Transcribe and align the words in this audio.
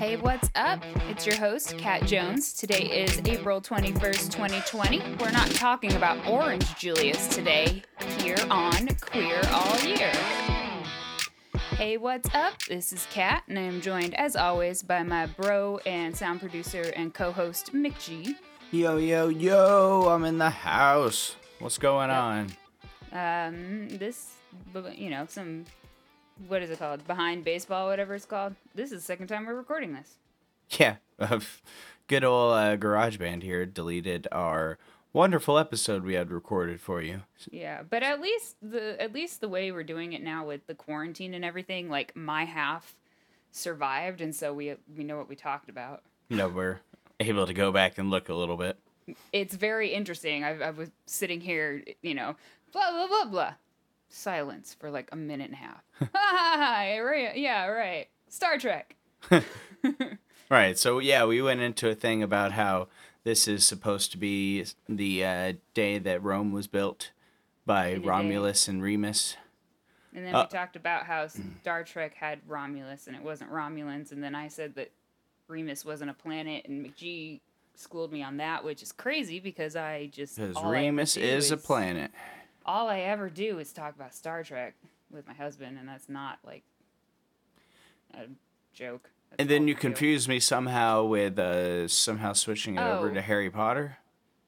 Hey, 0.00 0.16
what's 0.16 0.48
up? 0.54 0.82
It's 1.10 1.26
your 1.26 1.36
host, 1.36 1.76
Cat 1.76 2.06
Jones. 2.06 2.54
Today 2.54 3.04
is 3.04 3.20
April 3.26 3.60
21st, 3.60 4.30
2020. 4.30 5.02
We're 5.20 5.30
not 5.30 5.50
talking 5.50 5.92
about 5.92 6.26
Orange 6.26 6.74
Julius 6.76 7.28
today 7.28 7.82
here 8.16 8.38
on 8.48 8.88
Queer 9.02 9.38
All 9.50 9.78
Year. 9.80 10.10
Hey, 11.76 11.98
what's 11.98 12.34
up? 12.34 12.54
This 12.62 12.94
is 12.94 13.06
Cat, 13.10 13.42
and 13.46 13.58
I'm 13.58 13.82
joined 13.82 14.14
as 14.14 14.36
always 14.36 14.82
by 14.82 15.02
my 15.02 15.26
bro 15.26 15.80
and 15.84 16.16
sound 16.16 16.40
producer 16.40 16.94
and 16.96 17.12
co 17.12 17.30
host, 17.30 17.74
McG. 17.74 18.36
Yo, 18.70 18.96
yo, 18.96 19.28
yo, 19.28 20.08
I'm 20.08 20.24
in 20.24 20.38
the 20.38 20.48
house. 20.48 21.36
What's 21.58 21.76
going 21.76 22.08
on? 22.08 22.46
Um, 23.12 23.90
this, 23.90 24.30
you 24.96 25.10
know, 25.10 25.26
some, 25.28 25.66
what 26.48 26.62
is 26.62 26.70
it 26.70 26.78
called? 26.78 27.06
Behind 27.06 27.44
baseball, 27.44 27.88
whatever 27.88 28.14
it's 28.14 28.24
called. 28.24 28.54
This 28.74 28.92
is 28.92 28.98
the 28.98 29.04
second 29.04 29.28
time 29.28 29.46
we're 29.46 29.54
recording 29.54 29.92
this. 29.92 30.16
Yeah, 30.70 30.96
good 32.06 32.24
old 32.24 32.54
uh, 32.54 32.76
GarageBand 32.76 33.42
here 33.42 33.66
deleted 33.66 34.28
our 34.30 34.78
wonderful 35.12 35.58
episode 35.58 36.04
we 36.04 36.14
had 36.14 36.30
recorded 36.30 36.80
for 36.80 37.02
you. 37.02 37.22
Yeah, 37.50 37.82
but 37.88 38.02
at 38.02 38.20
least 38.20 38.56
the 38.62 39.00
at 39.00 39.12
least 39.12 39.40
the 39.40 39.48
way 39.48 39.72
we're 39.72 39.82
doing 39.82 40.12
it 40.12 40.22
now 40.22 40.46
with 40.46 40.66
the 40.66 40.74
quarantine 40.74 41.34
and 41.34 41.44
everything, 41.44 41.88
like 41.88 42.14
my 42.14 42.44
half 42.44 42.94
survived, 43.50 44.20
and 44.20 44.34
so 44.34 44.52
we 44.52 44.74
we 44.96 45.04
know 45.04 45.16
what 45.18 45.28
we 45.28 45.36
talked 45.36 45.68
about. 45.68 46.02
You 46.28 46.36
know, 46.36 46.48
we're 46.48 46.80
able 47.18 47.46
to 47.46 47.54
go 47.54 47.72
back 47.72 47.98
and 47.98 48.10
look 48.10 48.28
a 48.28 48.34
little 48.34 48.56
bit. 48.56 48.78
It's 49.32 49.54
very 49.54 49.92
interesting. 49.92 50.44
I, 50.44 50.60
I 50.60 50.70
was 50.70 50.90
sitting 51.06 51.40
here, 51.40 51.82
you 52.02 52.14
know, 52.14 52.36
blah 52.72 52.90
blah 52.90 53.08
blah 53.08 53.24
blah, 53.24 53.54
silence 54.10 54.76
for 54.78 54.90
like 54.90 55.08
a 55.12 55.16
minute 55.16 55.50
and 55.50 55.54
a 55.54 55.56
half. 55.56 57.32
Yeah, 57.36 57.66
right. 57.66 58.08
Star 58.28 58.58
Trek. 58.58 58.96
Right. 60.50 60.76
So 60.76 60.98
yeah, 60.98 61.24
we 61.26 61.40
went 61.40 61.60
into 61.60 61.88
a 61.88 61.94
thing 61.94 62.24
about 62.24 62.50
how 62.52 62.88
this 63.22 63.46
is 63.46 63.64
supposed 63.64 64.10
to 64.10 64.18
be 64.18 64.64
the 64.88 65.24
uh, 65.24 65.52
day 65.74 65.98
that 65.98 66.22
Rome 66.24 66.50
was 66.50 66.66
built 66.66 67.12
by 67.64 67.90
Day-to-day. 67.90 68.08
Romulus 68.08 68.66
and 68.66 68.82
Remus. 68.82 69.36
And 70.12 70.26
then 70.26 70.34
Uh, 70.34 70.42
we 70.42 70.48
talked 70.48 70.74
about 70.74 71.06
how 71.06 71.28
Star 71.62 71.84
Trek 71.84 72.14
had 72.14 72.40
Romulus 72.48 73.06
and 73.06 73.14
it 73.14 73.22
wasn't 73.22 73.52
Romulans, 73.52 74.10
and 74.10 74.24
then 74.24 74.34
I 74.34 74.48
said 74.48 74.74
that 74.74 74.90
Remus 75.46 75.84
wasn't 75.84 76.10
a 76.10 76.14
planet, 76.14 76.66
and 76.66 76.84
McG 76.84 77.38
schooled 77.76 78.10
me 78.12 78.24
on 78.24 78.38
that, 78.38 78.64
which 78.64 78.82
is 78.82 78.90
crazy 78.90 79.38
because 79.38 79.76
I 79.76 80.06
just 80.06 80.36
Because 80.36 80.56
all 80.56 80.64
I 80.64 80.66
ever 80.66 80.72
Remus 80.86 81.14
do 81.14 81.20
is 81.20 81.52
a 81.52 81.56
planet. 81.56 82.10
All 82.70 82.86
I 82.88 83.00
ever 83.00 83.28
do 83.28 83.58
is 83.58 83.72
talk 83.72 83.96
about 83.96 84.14
Star 84.14 84.44
Trek 84.44 84.76
with 85.10 85.26
my 85.26 85.34
husband, 85.34 85.76
and 85.76 85.88
that's 85.88 86.08
not 86.08 86.38
like 86.46 86.62
a 88.14 88.26
joke. 88.72 89.10
That's 89.30 89.40
And 89.40 89.48
then 89.48 89.66
you 89.66 89.74
confuse 89.74 90.28
me 90.28 90.38
somehow 90.38 91.02
with 91.02 91.36
uh, 91.36 91.88
somehow 91.88 92.32
switching 92.32 92.76
it 92.76 92.80
over 92.80 93.10
Oh. 93.10 93.14
to 93.14 93.20
Harry 93.22 93.50
Potter. 93.50 93.98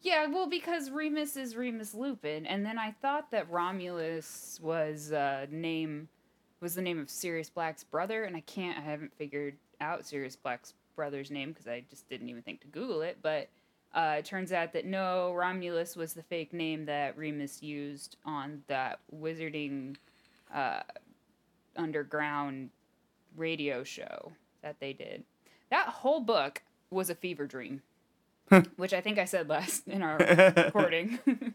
Yeah, 0.02 0.24
well, 0.28 0.48
because 0.48 0.88
Remus 0.88 1.36
is 1.36 1.56
Remus 1.56 1.94
Lupin, 1.94 2.46
and 2.46 2.64
then 2.64 2.78
I 2.78 2.92
thought 2.92 3.32
that 3.32 3.50
Romulus 3.50 4.60
was 4.62 5.10
uh, 5.10 5.46
name 5.50 6.08
was 6.60 6.76
the 6.76 6.82
name 6.82 7.00
of 7.00 7.10
Sirius 7.10 7.50
Black's 7.50 7.82
brother, 7.82 8.22
and 8.22 8.36
I 8.36 8.40
can't, 8.42 8.78
I 8.78 8.82
haven't 8.82 9.12
figured 9.18 9.56
out 9.80 10.06
Sirius 10.06 10.36
Black's 10.36 10.74
brother's 10.94 11.32
name 11.32 11.48
because 11.50 11.66
I 11.66 11.82
just 11.90 12.08
didn't 12.08 12.28
even 12.28 12.42
think 12.42 12.60
to 12.60 12.68
Google 12.68 13.02
it. 13.02 13.18
But 13.20 13.48
uh, 13.94 14.16
it 14.18 14.24
turns 14.24 14.52
out 14.52 14.72
that 14.72 14.86
no, 14.86 15.32
Romulus 15.34 15.96
was 15.96 16.14
the 16.14 16.22
fake 16.22 16.52
name 16.52 16.86
that 16.86 17.16
Remus 17.16 17.62
used 17.62 18.16
on 18.24 18.62
that 18.66 19.00
wizarding 19.14 19.96
uh, 20.54 20.80
underground 21.76 22.70
radio 23.36 23.84
show 23.84 24.32
that 24.62 24.80
they 24.80 24.92
did. 24.92 25.24
That 25.70 25.88
whole 25.88 26.20
book 26.20 26.62
was 26.90 27.10
a 27.10 27.14
fever 27.14 27.46
dream 27.46 27.82
which 28.76 28.92
I 28.92 29.00
think 29.00 29.18
I 29.18 29.24
said 29.24 29.48
last 29.48 29.88
in 29.88 30.02
our 30.02 30.16
recording. 30.56 31.18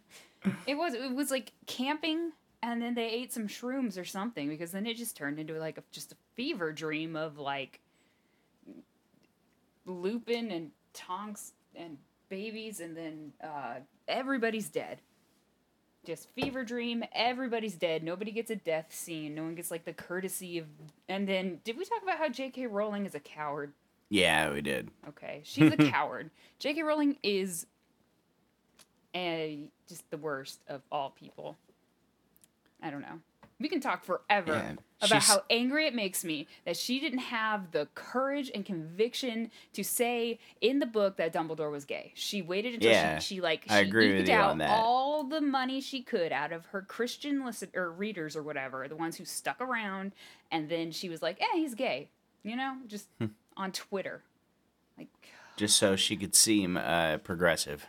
it 0.68 0.76
was 0.76 0.94
it 0.94 1.14
was 1.14 1.32
like 1.32 1.54
camping 1.66 2.32
and 2.64 2.82
then 2.82 2.96
they 2.96 3.08
ate 3.08 3.34
some 3.34 3.48
shrooms 3.48 4.00
or 4.00 4.06
something 4.06 4.50
because 4.50 4.72
then 4.72 4.86
it 4.86 4.98
just 4.98 5.16
turned 5.16 5.40
into 5.40 5.54
like 5.60 5.78
a, 5.78 5.84
just 5.92 6.12
a 6.12 6.16
fever 6.36 6.72
dream 6.72 7.16
of 7.16 7.38
like 7.38 7.80
Lupin 9.86 10.52
and 10.52 10.72
Tonks 10.94 11.54
and 11.76 11.98
babies 12.30 12.80
and 12.80 12.96
then 12.96 13.34
uh, 13.44 13.76
everybody's 14.08 14.70
dead. 14.70 15.00
Just 16.06 16.30
fever 16.30 16.64
dream, 16.64 17.04
everybody's 17.14 17.76
dead. 17.76 18.02
Nobody 18.04 18.32
gets 18.32 18.50
a 18.50 18.56
death 18.56 18.88
scene. 18.94 19.36
No 19.36 19.44
one 19.44 19.56
gets 19.56 19.70
like 19.72 19.84
the 19.84 19.94
courtesy 19.94 20.58
of 20.58 20.66
and 21.10 21.28
then 21.28 21.60
did 21.64 21.78
we 21.78 21.84
talk 21.86 22.02
about 22.02 22.18
how 22.18 22.30
J.K. 22.30 22.68
Rowling 22.68 23.06
is 23.06 23.14
a 23.16 23.20
coward? 23.20 23.74
Yeah, 24.10 24.52
we 24.52 24.62
did. 24.62 24.90
Okay, 25.10 25.42
she's 25.44 25.74
a 25.74 25.78
coward. 25.92 26.30
J.K. 26.60 26.82
Rowling 26.84 27.18
is 27.24 27.66
a 29.16 29.68
just 29.90 30.10
the 30.12 30.18
worst 30.18 30.62
of 30.68 30.82
all 30.92 31.10
people. 31.10 31.58
I 32.82 32.90
don't 32.90 33.02
know. 33.02 33.20
We 33.60 33.68
can 33.70 33.82
talk 33.82 34.06
forever 34.06 34.54
Yeah, 34.54 34.76
about 35.00 35.10
she's- 35.10 35.28
how 35.28 35.44
angry 35.50 35.86
it 35.86 35.94
makes 35.94 36.24
me 36.24 36.48
that 36.66 36.76
she 36.78 37.00
didn't 37.00 37.20
have 37.20 37.72
the 37.72 37.88
courage 37.96 38.50
and 38.56 38.66
conviction 38.66 39.52
to 39.74 39.84
say 39.84 40.40
in 40.62 40.80
the 40.80 40.86
book 40.86 41.18
that 41.18 41.32
Dumbledore 41.34 41.72
was 41.72 41.86
gay. 41.86 42.12
She 42.16 42.42
waited 42.42 42.76
until 42.76 42.92
Yeah, 42.92 43.20
she, 43.20 43.36
she 43.36 43.42
like 43.42 43.64
she 43.64 43.70
I 43.70 43.80
agree 43.80 44.20
eked 44.20 44.30
out 44.30 44.60
all 44.62 45.24
the 45.24 45.42
money 45.42 45.82
she 45.82 46.02
could 46.02 46.32
out 46.32 46.52
of 46.52 46.66
her 46.68 46.82
Christian 46.82 47.46
listen 47.46 47.70
or 47.76 47.92
readers 47.92 48.36
or 48.36 48.42
whatever, 48.44 48.88
the 48.88 48.96
ones 48.96 49.18
who 49.18 49.26
stuck 49.26 49.62
around, 49.62 50.14
and 50.52 50.68
then 50.70 50.92
she 50.92 51.10
was 51.10 51.22
like, 51.22 51.40
"Eh, 51.42 51.46
he's 51.56 51.76
gay," 51.76 52.10
you 52.44 52.56
know, 52.56 52.78
just 52.88 53.08
Hmm. 53.20 53.28
on 53.56 53.72
Twitter. 53.72 54.24
Like, 54.98 55.08
Just 55.58 55.78
so 55.78 55.96
she 55.96 56.16
could 56.18 56.34
seem 56.36 56.76
uh, 56.78 57.18
progressive. 57.20 57.88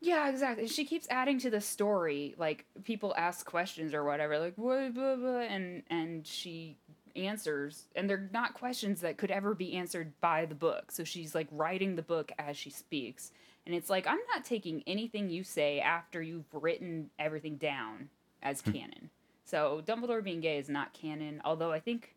Yeah, 0.00 0.30
exactly. 0.30 0.66
She 0.66 0.84
keeps 0.84 1.06
adding 1.10 1.38
to 1.40 1.50
the 1.50 1.60
story. 1.60 2.34
Like 2.38 2.64
people 2.84 3.14
ask 3.16 3.44
questions 3.44 3.92
or 3.92 4.02
whatever, 4.02 4.38
like 4.38 4.54
what, 4.56 4.94
blah, 4.94 5.16
blah, 5.16 5.40
and 5.40 5.82
and 5.90 6.26
she 6.26 6.78
answers, 7.14 7.84
and 7.94 8.08
they're 8.08 8.30
not 8.32 8.54
questions 8.54 9.02
that 9.02 9.18
could 9.18 9.30
ever 9.30 9.54
be 9.54 9.74
answered 9.74 10.12
by 10.20 10.46
the 10.46 10.54
book. 10.54 10.90
So 10.90 11.04
she's 11.04 11.34
like 11.34 11.48
writing 11.50 11.96
the 11.96 12.02
book 12.02 12.32
as 12.38 12.56
she 12.56 12.70
speaks, 12.70 13.32
and 13.66 13.74
it's 13.74 13.90
like 13.90 14.06
I'm 14.06 14.20
not 14.34 14.44
taking 14.44 14.82
anything 14.86 15.28
you 15.28 15.44
say 15.44 15.80
after 15.80 16.22
you've 16.22 16.52
written 16.52 17.10
everything 17.18 17.56
down 17.56 18.08
as 18.42 18.62
hmm. 18.62 18.72
canon. 18.72 19.10
So 19.44 19.82
Dumbledore 19.84 20.24
being 20.24 20.40
gay 20.40 20.56
is 20.56 20.70
not 20.70 20.94
canon. 20.94 21.42
Although 21.44 21.72
I 21.72 21.80
think 21.80 22.14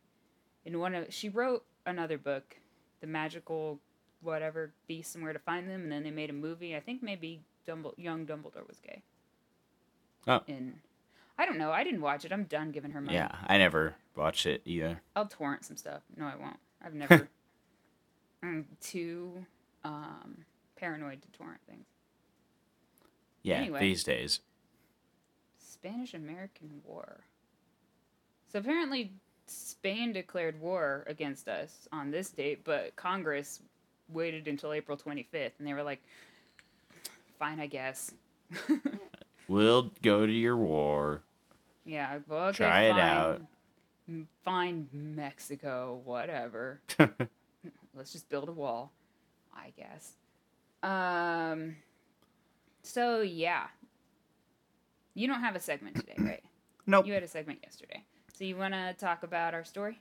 in 0.64 0.80
one 0.80 0.96
of 0.96 1.14
she 1.14 1.28
wrote 1.28 1.66
another 1.86 2.18
book, 2.18 2.56
the 3.02 3.08
magical 3.08 3.80
whatever 4.22 4.72
beasts 4.88 5.16
and 5.16 5.24
where 5.24 5.34
to 5.34 5.40
find 5.40 5.70
them, 5.70 5.84
and 5.84 5.92
then 5.92 6.04
they 6.04 6.12
made 6.12 6.30
a 6.30 6.34
movie. 6.34 6.78
I 6.78 6.80
think 6.80 7.04
maybe 7.04 7.42
Young 7.66 8.25
Dumbledore 8.25 8.68
was 8.68 8.79
gay. 8.85 9.01
Oh. 10.28 10.41
And 10.47 10.79
I 11.38 11.46
don't 11.46 11.57
know. 11.57 11.72
I 11.72 11.84
didn't 11.84 12.01
watch 12.01 12.25
it. 12.25 12.31
I'm 12.31 12.44
done 12.46 12.72
giving 12.72 12.91
her 12.91 13.01
money. 13.01 13.16
Yeah, 13.16 13.31
I 13.47 13.57
never 13.57 13.96
watched 14.16 14.46
it 14.46 14.62
either. 14.66 15.01
I'll 15.16 15.28
torrent 15.28 15.66
some 15.66 15.78
stuff. 15.78 16.01
No, 16.16 16.25
I 16.25 16.35
won't. 16.35 16.57
I've 16.84 16.94
never. 16.94 17.28
I'm 18.44 18.66
too 18.81 19.46
um, 19.84 20.46
paranoid 20.75 21.22
to 21.22 21.28
torrent 21.38 21.62
things. 21.68 21.85
Yeah, 23.41 23.56
Anyway. 23.56 23.80
these 23.80 24.03
days. 24.03 24.40
Spanish 25.57 26.13
American 26.13 26.81
War. 26.85 27.22
So 28.51 28.59
apparently, 28.59 29.12
Spain 29.47 30.13
declared 30.13 30.59
war 30.62 31.03
against 31.07 31.47
us 31.50 31.88
on 31.91 32.12
this 32.12 32.30
date, 32.30 32.63
but 32.63 32.95
Congress 32.95 33.62
waited 34.09 34.47
until 34.47 34.72
April 34.74 34.97
25th, 34.97 35.51
and 35.59 35.68
they 35.68 35.74
were 35.74 35.84
like, 35.84 36.01
"Fine, 37.44 37.59
I 37.59 37.68
guess." 37.68 38.14
We'll 39.50 39.92
go 40.02 40.26
to 40.26 40.31
your 40.31 40.56
war. 40.56 41.22
Yeah, 41.86 42.20
well, 42.30 42.46
okay, 42.48 42.58
Try 42.64 42.81
it 42.84 42.98
out. 42.98 43.42
Fine, 44.46 44.88
Mexico, 44.94 46.00
whatever. 46.06 46.80
Let's 47.94 48.14
just 48.14 48.30
build 48.30 48.48
a 48.48 48.54
wall, 48.54 48.94
I 49.54 49.74
guess. 49.78 50.13
Um. 50.81 51.75
So 52.84 53.19
yeah, 53.22 53.66
you 55.13 55.28
don't 55.28 55.42
have 55.42 55.56
a 55.57 55.60
segment 55.60 55.98
today, 55.98 56.16
right? 56.19 56.44
Nope. 56.88 57.06
You 57.06 57.13
had 57.13 57.24
a 57.24 57.28
segment 57.28 57.60
yesterday. 57.63 58.04
So 58.34 58.45
you 58.45 58.56
want 58.56 58.74
to 58.74 58.94
talk 58.98 59.24
about 59.24 59.54
our 59.54 59.66
story? 59.66 60.00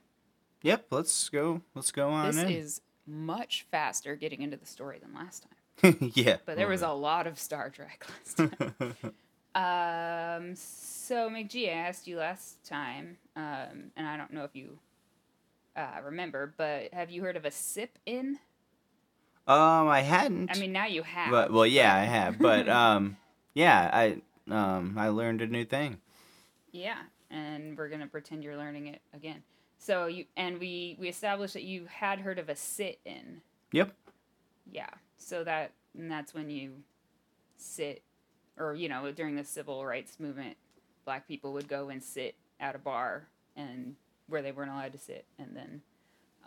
Yep, 0.63 0.85
let's 0.89 1.27
go. 1.29 1.61
Let's 1.75 1.91
go 1.91 2.09
on 2.09 2.27
This 2.27 2.37
in. 2.43 2.49
is 2.49 2.81
much 3.05 3.65
faster 3.69 4.15
getting 4.15 4.41
into 4.41 4.55
the 4.55 4.65
story 4.65 4.99
than 4.99 5.13
last 5.13 5.43
time. 5.43 5.52
yeah. 5.99 6.37
But 6.45 6.57
there 6.57 6.67
was 6.67 6.81
a 6.81 6.91
lot 6.91 7.27
of 7.27 7.39
Star 7.39 7.69
Trek 7.69 8.05
last 8.37 8.37
time. 8.37 8.95
um, 9.55 10.55
so 10.55 11.29
McG, 11.29 11.69
I 11.69 11.73
asked 11.73 12.07
you 12.07 12.17
last 12.17 12.63
time, 12.63 13.17
um, 13.35 13.91
and 13.95 14.07
I 14.07 14.17
don't 14.17 14.31
know 14.31 14.43
if 14.43 14.55
you 14.55 14.77
uh, 15.75 15.99
remember, 16.03 16.53
but 16.57 16.93
have 16.93 17.09
you 17.09 17.21
heard 17.23 17.35
of 17.35 17.45
a 17.45 17.51
sip 17.51 17.97
in? 18.05 18.39
Um, 19.47 19.89
I 19.89 20.01
hadn't. 20.01 20.55
I 20.55 20.59
mean, 20.59 20.71
now 20.71 20.85
you 20.85 21.03
have. 21.03 21.29
but 21.31 21.51
well, 21.51 21.65
yeah, 21.65 21.93
I 21.93 22.03
have. 22.03 22.39
But 22.39 22.69
um, 22.69 23.17
yeah, 23.53 23.89
I 23.91 24.21
um, 24.49 24.95
I 24.97 25.09
learned 25.09 25.41
a 25.41 25.47
new 25.47 25.65
thing. 25.65 25.97
Yeah, 26.71 26.99
and 27.29 27.77
we're 27.77 27.89
gonna 27.89 28.07
pretend 28.07 28.43
you're 28.43 28.57
learning 28.57 28.87
it 28.87 29.01
again. 29.13 29.43
So 29.77 30.05
you 30.05 30.25
and 30.37 30.59
we 30.59 30.95
we 30.97 31.09
established 31.09 31.55
that 31.55 31.63
you 31.63 31.87
had 31.89 32.19
heard 32.19 32.39
of 32.39 32.47
a 32.47 32.55
sit-in. 32.55 33.41
Yep. 33.73 33.93
Yeah. 34.71 34.89
So 35.23 35.43
that 35.43 35.71
and 35.97 36.11
that's 36.11 36.33
when 36.33 36.49
you 36.49 36.73
sit 37.57 38.01
or 38.57 38.75
you 38.75 38.89
know, 38.89 39.11
during 39.11 39.35
the 39.35 39.43
civil 39.43 39.85
rights 39.85 40.19
movement, 40.19 40.57
black 41.05 41.27
people 41.27 41.53
would 41.53 41.67
go 41.67 41.89
and 41.89 42.03
sit 42.03 42.35
at 42.59 42.75
a 42.75 42.79
bar 42.79 43.27
and 43.55 43.95
where 44.27 44.41
they 44.41 44.51
weren't 44.51 44.71
allowed 44.71 44.91
to 44.93 44.97
sit 44.99 45.25
and 45.39 45.55
then 45.55 45.81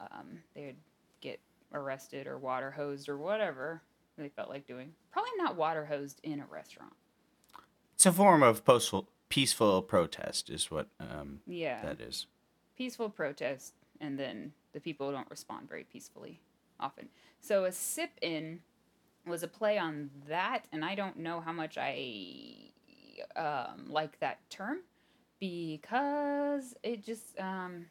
um, 0.01 0.39
they 0.55 0.67
would 0.67 0.77
get 1.21 1.41
arrested 1.73 2.27
or 2.27 2.39
water 2.39 2.71
hosed 2.71 3.09
or 3.09 3.17
whatever 3.19 3.83
they 4.17 4.29
felt 4.29 4.49
like 4.49 4.67
doing. 4.67 4.93
Probably 5.13 5.31
not 5.37 5.57
water 5.57 5.85
hosed 5.85 6.21
in 6.23 6.41
a 6.41 6.47
restaurant. 6.47 6.93
It's 7.95 8.07
a 8.07 8.13
form 8.13 8.43
of 8.43 8.65
peaceful, 8.65 9.09
peaceful 9.29 9.83
protest, 9.83 10.49
is 10.51 10.71
what 10.71 10.89
um, 11.01 11.41
Yeah. 11.47 11.83
that 11.83 12.01
is. 12.01 12.27
peaceful 12.77 13.09
protest 13.11 13.73
and 14.01 14.19
then 14.19 14.53
the 14.73 14.81
people 14.81 15.11
don't 15.11 15.29
respond 15.31 15.69
very 15.69 15.85
peacefully 15.85 16.41
often. 16.81 17.09
So 17.41 17.65
a 17.65 17.73
sip 17.73 18.11
in 18.21 18.61
was 19.27 19.43
a 19.43 19.49
play 19.49 19.79
on 19.79 20.11
that 20.29 20.67
and 20.73 20.85
I 20.85 20.95
don't 20.95 21.19
know 21.19 21.41
how 21.41 21.53
much 21.53 21.77
I 21.79 22.71
um, 23.35 23.87
like 23.89 24.21
that 24.21 24.39
term 24.51 24.79
because 25.41 26.75
it 26.83 27.05
just 27.05 27.39
um, 27.39 27.87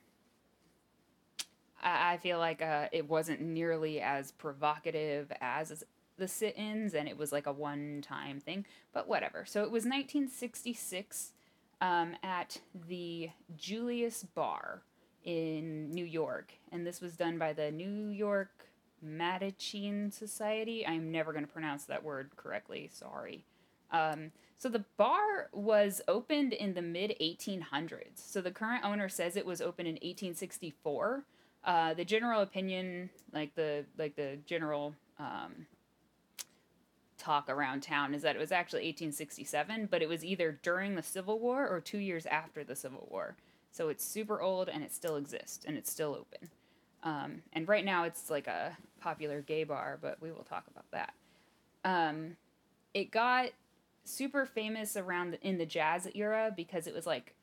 I, 1.81 2.13
I 2.13 2.17
feel 2.17 2.39
like 2.39 2.61
uh, 2.61 2.87
it 2.91 3.07
wasn't 3.07 3.41
nearly 3.41 4.01
as 4.01 4.31
provocative 4.31 5.31
as 5.41 5.83
the 6.17 6.27
sit-ins 6.27 6.93
and 6.93 7.09
it 7.09 7.17
was 7.17 7.33
like 7.33 7.45
a 7.45 7.51
one-time 7.51 8.39
thing 8.39 8.65
but 8.93 9.07
whatever 9.07 9.43
so 9.45 9.59
it 9.59 9.71
was 9.71 9.83
1966 9.83 11.33
um, 11.81 12.15
at 12.23 12.59
the 12.87 13.29
Julius 13.57 14.23
Bar 14.23 14.81
in 15.23 15.89
New 15.91 16.05
York, 16.05 16.53
and 16.71 16.85
this 16.85 17.01
was 17.01 17.15
done 17.15 17.37
by 17.37 17.53
the 17.53 17.71
New 17.71 18.09
York 18.09 18.67
Mattachine 19.05 20.11
Society. 20.11 20.85
I'm 20.85 21.11
never 21.11 21.31
going 21.31 21.45
to 21.45 21.51
pronounce 21.51 21.85
that 21.85 22.03
word 22.03 22.31
correctly. 22.35 22.89
Sorry. 22.91 23.45
Um, 23.91 24.31
so 24.57 24.69
the 24.69 24.85
bar 24.97 25.49
was 25.53 26.01
opened 26.07 26.53
in 26.53 26.73
the 26.73 26.81
mid 26.81 27.15
1800s. 27.21 28.15
So 28.15 28.41
the 28.41 28.51
current 28.51 28.83
owner 28.83 29.09
says 29.09 29.35
it 29.35 29.45
was 29.45 29.61
opened 29.61 29.87
in 29.87 29.95
1864. 29.95 31.23
Uh, 31.63 31.93
the 31.93 32.05
general 32.05 32.41
opinion, 32.41 33.09
like 33.33 33.55
the 33.55 33.85
like 33.97 34.15
the 34.15 34.37
general 34.45 34.95
um, 35.19 35.65
talk 37.17 37.49
around 37.49 37.81
town 37.81 38.13
is 38.13 38.21
that 38.21 38.35
it 38.35 38.39
was 38.39 38.51
actually 38.51 38.81
1867, 38.81 39.87
but 39.89 40.01
it 40.01 40.09
was 40.09 40.23
either 40.23 40.59
during 40.61 40.95
the 40.95 41.03
Civil 41.03 41.39
War 41.39 41.67
or 41.67 41.79
two 41.79 41.97
years 41.97 42.25
after 42.25 42.63
the 42.63 42.75
Civil 42.75 43.07
War. 43.09 43.35
So 43.71 43.89
it's 43.89 44.05
super 44.05 44.41
old 44.41 44.69
and 44.69 44.83
it 44.83 44.93
still 44.93 45.15
exists 45.15 45.65
and 45.65 45.75
it's 45.75 45.91
still 45.91 46.13
open. 46.13 46.49
Um, 47.05 47.43
and 47.53 47.67
right 47.67 47.85
now 47.85 48.03
it's 48.03 48.29
like 48.29 48.47
a 48.47 48.75
popular 48.99 49.41
gay 49.41 49.63
bar, 49.63 49.99
but 50.01 50.17
we 50.19 50.31
will 50.31 50.43
talk 50.43 50.65
about 50.69 50.89
that. 50.91 51.13
Um, 51.85 52.35
it 52.95 53.11
got 53.11 53.51
super 54.03 54.45
famous 54.45 54.97
around 54.97 55.31
the, 55.31 55.47
in 55.47 55.57
the 55.59 55.65
jazz 55.65 56.07
era 56.15 56.51
because 56.55 56.87
it 56.87 56.93
was 56.95 57.05
like 57.05 57.35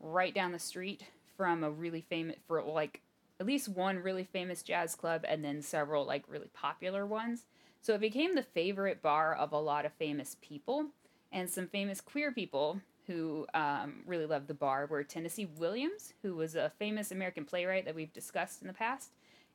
right 0.00 0.34
down 0.34 0.52
the 0.52 0.58
street 0.58 1.04
from 1.36 1.64
a 1.64 1.70
really 1.70 2.02
famous 2.02 2.36
for 2.46 2.62
like 2.62 3.00
at 3.40 3.46
least 3.46 3.68
one 3.68 3.98
really 3.98 4.24
famous 4.24 4.62
jazz 4.62 4.94
club 4.94 5.24
and 5.26 5.44
then 5.44 5.62
several 5.62 6.06
like 6.06 6.24
really 6.28 6.50
popular 6.52 7.06
ones. 7.06 7.44
So 7.80 7.94
it 7.94 8.00
became 8.00 8.34
the 8.34 8.42
favorite 8.42 9.00
bar 9.00 9.34
of 9.34 9.52
a 9.52 9.58
lot 9.58 9.86
of 9.86 9.92
famous 9.92 10.36
people, 10.42 10.86
and 11.30 11.48
some 11.48 11.68
famous 11.68 12.00
queer 12.00 12.32
people 12.32 12.80
who 13.06 13.46
um, 13.54 14.02
really 14.06 14.26
loved 14.26 14.48
the 14.48 14.54
bar 14.54 14.86
were 14.86 15.04
Tennessee 15.04 15.48
Williams, 15.58 16.12
who 16.22 16.34
was 16.34 16.56
a 16.56 16.72
famous 16.78 17.10
American 17.10 17.44
playwright 17.44 17.84
that 17.84 17.94
we've 17.94 18.12
discussed 18.12 18.60
in 18.62 18.66
the 18.66 18.74
past. 18.74 19.10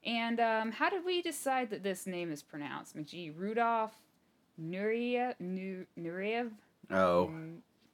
And 0.05 0.39
um, 0.39 0.71
how 0.71 0.89
did 0.89 1.05
we 1.05 1.21
decide 1.21 1.69
that 1.69 1.83
this 1.83 2.07
name 2.07 2.31
is 2.31 2.41
pronounced? 2.41 2.97
McG 2.97 3.33
Rudolph 3.35 3.93
Nureyev? 4.59 5.35
Nu- 5.39 5.85
Nureyev? 5.99 6.51
Oh, 6.89 7.31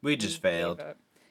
we 0.02 0.16
just 0.16 0.42
We 0.42 0.50
failed. 0.50 0.82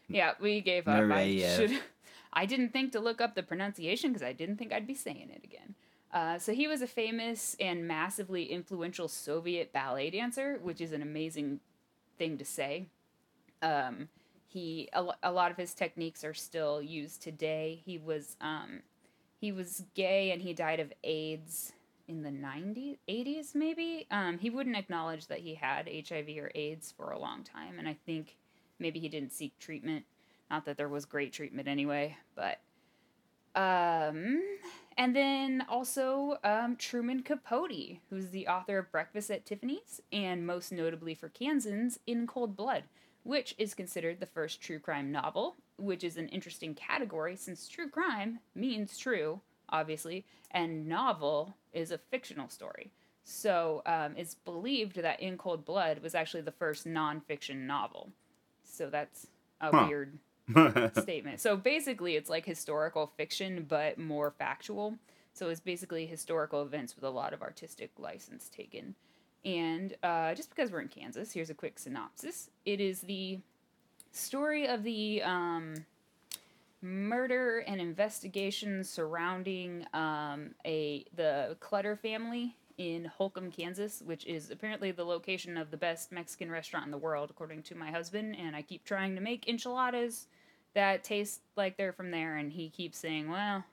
Yeah, 0.09 0.33
we 0.41 0.61
gave 0.61 0.87
up. 0.87 1.11
I 1.11 1.39
should. 1.57 1.81
I 2.33 2.45
didn't 2.45 2.71
think 2.71 2.93
to 2.93 3.01
look 3.01 3.21
up 3.21 3.35
the 3.35 3.43
pronunciation 3.43 4.13
because 4.13 4.27
I 4.27 4.33
didn't 4.33 4.57
think 4.57 4.73
I'd 4.73 4.87
be 4.87 4.95
saying 4.95 5.31
it 5.35 5.43
again. 5.43 5.75
Uh, 6.13 6.39
so 6.39 6.53
he 6.53 6.69
was 6.69 6.83
a 6.83 6.87
famous 6.87 7.57
and 7.59 7.89
massively 7.89 8.45
influential 8.45 9.09
Soviet 9.09 9.73
ballet 9.73 10.11
dancer, 10.11 10.59
which 10.63 10.81
is 10.81 10.93
an 10.93 11.03
amazing 11.03 11.61
thing 12.19 12.39
to 12.39 12.45
say. 12.45 12.87
Um, 13.63 14.09
he 14.47 14.89
a, 14.93 15.05
a 15.23 15.33
lot 15.33 15.51
of 15.51 15.57
his 15.57 15.75
techniques 15.75 16.25
are 16.25 16.35
still 16.35 16.81
used 16.81 17.23
today. 17.23 17.81
He 17.85 17.99
was 17.99 18.37
um, 18.41 18.83
he 19.39 19.53
was 19.53 19.85
gay 19.95 20.31
and 20.31 20.43
he 20.43 20.53
died 20.53 20.81
of 20.81 20.93
AIDS 21.05 21.73
in 22.09 22.23
the 22.23 22.31
90s 22.31 22.99
80s 23.09 23.55
maybe. 23.55 24.07
Um, 24.11 24.39
he 24.39 24.51
wouldn't 24.51 24.77
acknowledge 24.77 25.27
that 25.27 25.41
he 25.41 25.55
had 25.55 25.89
hiv 26.09 26.29
or 26.39 26.51
aids 26.55 26.93
for 26.97 27.11
a 27.11 27.19
long 27.19 27.43
time 27.43 27.79
and 27.79 27.89
i 27.89 27.97
think 28.07 28.37
maybe 28.79 29.01
he 29.01 29.09
didn't 29.09 29.33
seek 29.33 29.59
treatment. 29.59 30.05
Not 30.51 30.65
that 30.67 30.77
there 30.77 30.89
was 30.89 31.05
great 31.05 31.33
treatment 31.33 31.67
anyway 31.67 32.17
but 32.37 32.61
um 33.61 34.43
and 34.99 35.17
then 35.17 35.65
also 35.69 36.37
um, 36.45 36.77
truman 36.77 37.23
capote 37.23 37.99
who's 38.11 38.31
the 38.31 38.47
author 38.47 38.79
of 38.79 38.93
breakfast 38.93 39.31
at 39.31 39.45
tiffany's 39.45 40.01
and 40.13 40.47
most 40.47 40.71
notably 40.71 41.15
for 41.15 41.29
kansans 41.29 41.99
in 42.07 42.27
cold 42.27 42.57
blood 42.57 42.85
which 43.27 43.55
is 43.59 43.75
considered 43.75 44.21
the 44.21 44.27
first 44.27 44.61
true 44.61 44.79
crime 44.79 45.11
novel 45.11 45.57
which 45.79 46.05
is 46.05 46.17
an 46.17 46.29
interesting 46.29 46.75
category 46.75 47.37
since 47.37 47.69
true 47.69 47.89
crime 47.89 48.39
means 48.55 48.97
true 48.97 49.41
obviously 49.69 50.25
and 50.51 50.87
novel 50.87 51.57
is 51.73 51.91
a 51.91 51.99
fictional 51.99 52.49
story 52.49 52.91
so 53.25 53.83
um, 53.87 54.15
it's 54.17 54.35
believed 54.35 54.97
that 54.97 55.21
in 55.21 55.37
cold 55.37 55.65
blood 55.65 55.99
was 56.03 56.15
actually 56.15 56.43
the 56.43 56.53
first 56.53 56.87
nonfiction 56.87 57.67
novel 57.67 58.11
so 58.65 58.89
that's 58.89 59.27
a 59.61 59.71
Huh. 59.71 59.87
weird 59.87 60.19
statement. 61.01 61.41
So 61.41 61.57
basically, 61.57 62.15
it's 62.17 62.31
like 62.31 62.45
historical 62.45 63.11
fiction, 63.17 63.65
but 63.69 63.99
more 63.99 64.31
factual. 64.31 64.97
So 65.33 65.49
it's 65.49 65.61
basically 65.61 66.07
historical 66.07 66.63
events 66.63 66.95
with 66.95 67.05
a 67.05 67.11
lot 67.11 67.33
of 67.33 67.43
artistic 67.43 67.91
license 67.99 68.49
taken. 68.49 68.95
And 69.47 69.95
uh, 70.03 70.35
just 70.35 70.51
because 70.51 70.73
we're 70.73 70.81
in 70.81 70.89
Kansas, 70.89 71.33
here's 71.33 71.51
a 71.51 71.55
quick 71.55 71.79
synopsis. 71.79 72.51
It 72.65 72.81
is 72.81 73.03
the 73.03 73.39
story 74.11 74.67
of 74.67 74.83
the 74.83 75.23
um, 75.23 75.87
murder 76.83 77.61
and 77.61 77.81
investigation 77.81 78.83
surrounding 78.83 79.87
um, 79.95 80.51
a 80.67 81.05
the 81.15 81.57
Clutter 81.61 81.95
family 81.95 82.57
in 82.77 83.05
Holcomb, 83.05 83.53
Kansas, 83.53 84.03
which 84.05 84.27
is 84.27 84.51
apparently 84.51 84.91
the 84.91 85.05
location 85.05 85.57
of 85.57 85.71
the 85.71 85.77
best 85.77 86.11
Mexican 86.11 86.51
restaurant 86.51 86.85
in 86.85 86.91
the 86.91 86.99
world, 86.99 87.31
according 87.31 87.63
to 87.65 87.77
my 87.77 87.93
husband. 87.93 88.37
And 88.37 88.57
I 88.57 88.63
keep 88.63 88.85
trying 88.85 89.15
to 89.15 89.21
make 89.21 89.49
enchiladas 89.49 90.27
that 90.75 91.05
taste 91.05 91.41
like 91.57 91.77
they're 91.77 91.93
from 91.93 92.11
there, 92.11 92.37
and 92.37 92.51
he 92.51 92.69
keeps 92.69 92.99
saying, 92.99 93.31
"Well, 93.31 93.65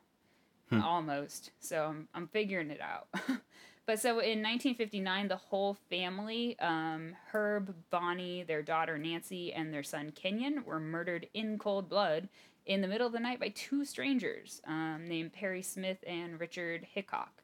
almost." 0.72 1.50
So 1.60 1.86
I'm 1.86 2.08
I'm 2.14 2.28
figuring 2.28 2.70
it 2.70 2.80
out. 2.80 3.08
but 3.86 4.00
so 4.00 4.12
in 4.12 4.42
1959, 4.42 5.28
the 5.28 5.36
whole 5.36 5.78
family, 5.90 6.58
um, 6.60 7.16
Herb, 7.32 7.74
Bonnie, 7.90 8.44
their 8.44 8.62
daughter 8.62 8.98
Nancy, 8.98 9.52
and 9.52 9.74
their 9.74 9.84
son 9.84 10.12
Kenyon, 10.12 10.64
were 10.66 10.80
murdered 10.80 11.28
in 11.34 11.58
cold 11.58 11.90
blood 11.90 12.30
in 12.66 12.82
the 12.82 12.88
middle 12.88 13.08
of 13.08 13.14
the 13.14 13.20
night 13.20 13.40
by 13.40 13.50
two 13.50 13.84
strangers 13.84 14.62
um, 14.68 15.06
named 15.06 15.34
Perry 15.34 15.62
Smith 15.62 15.98
and 16.08 16.40
Richard 16.40 16.88
Hickok. 16.94 17.44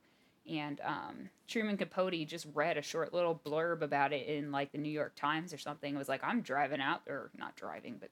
And 0.50 0.82
um, 0.82 1.30
Truman 1.48 1.78
Capote 1.78 2.26
just 2.26 2.48
read 2.54 2.78
a 2.78 2.82
short 2.82 3.14
little 3.14 3.40
blurb 3.46 3.82
about 3.82 4.14
it 4.14 4.28
in 4.28 4.52
like 4.52 4.72
the 4.72 4.78
New 4.78 4.90
York 4.90 5.16
Times 5.16 5.54
or 5.54 5.58
something. 5.58 5.94
It 5.94 5.98
was 5.98 6.10
like, 6.10 6.24
I'm 6.24 6.42
driving 6.42 6.82
out, 6.82 7.02
or 7.08 7.30
not 7.38 7.56
driving, 7.56 7.98
but 8.00 8.10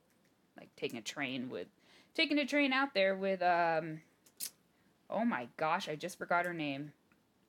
like 0.57 0.69
taking 0.75 0.99
a 0.99 1.01
train 1.01 1.49
with, 1.49 1.67
taking 2.13 2.37
a 2.37 2.45
train 2.45 2.73
out 2.73 2.93
there 2.93 3.15
with, 3.15 3.41
um, 3.41 4.01
oh 5.09 5.25
my 5.25 5.47
gosh, 5.57 5.87
I 5.87 5.95
just 5.95 6.17
forgot 6.17 6.45
her 6.45 6.53
name. 6.53 6.91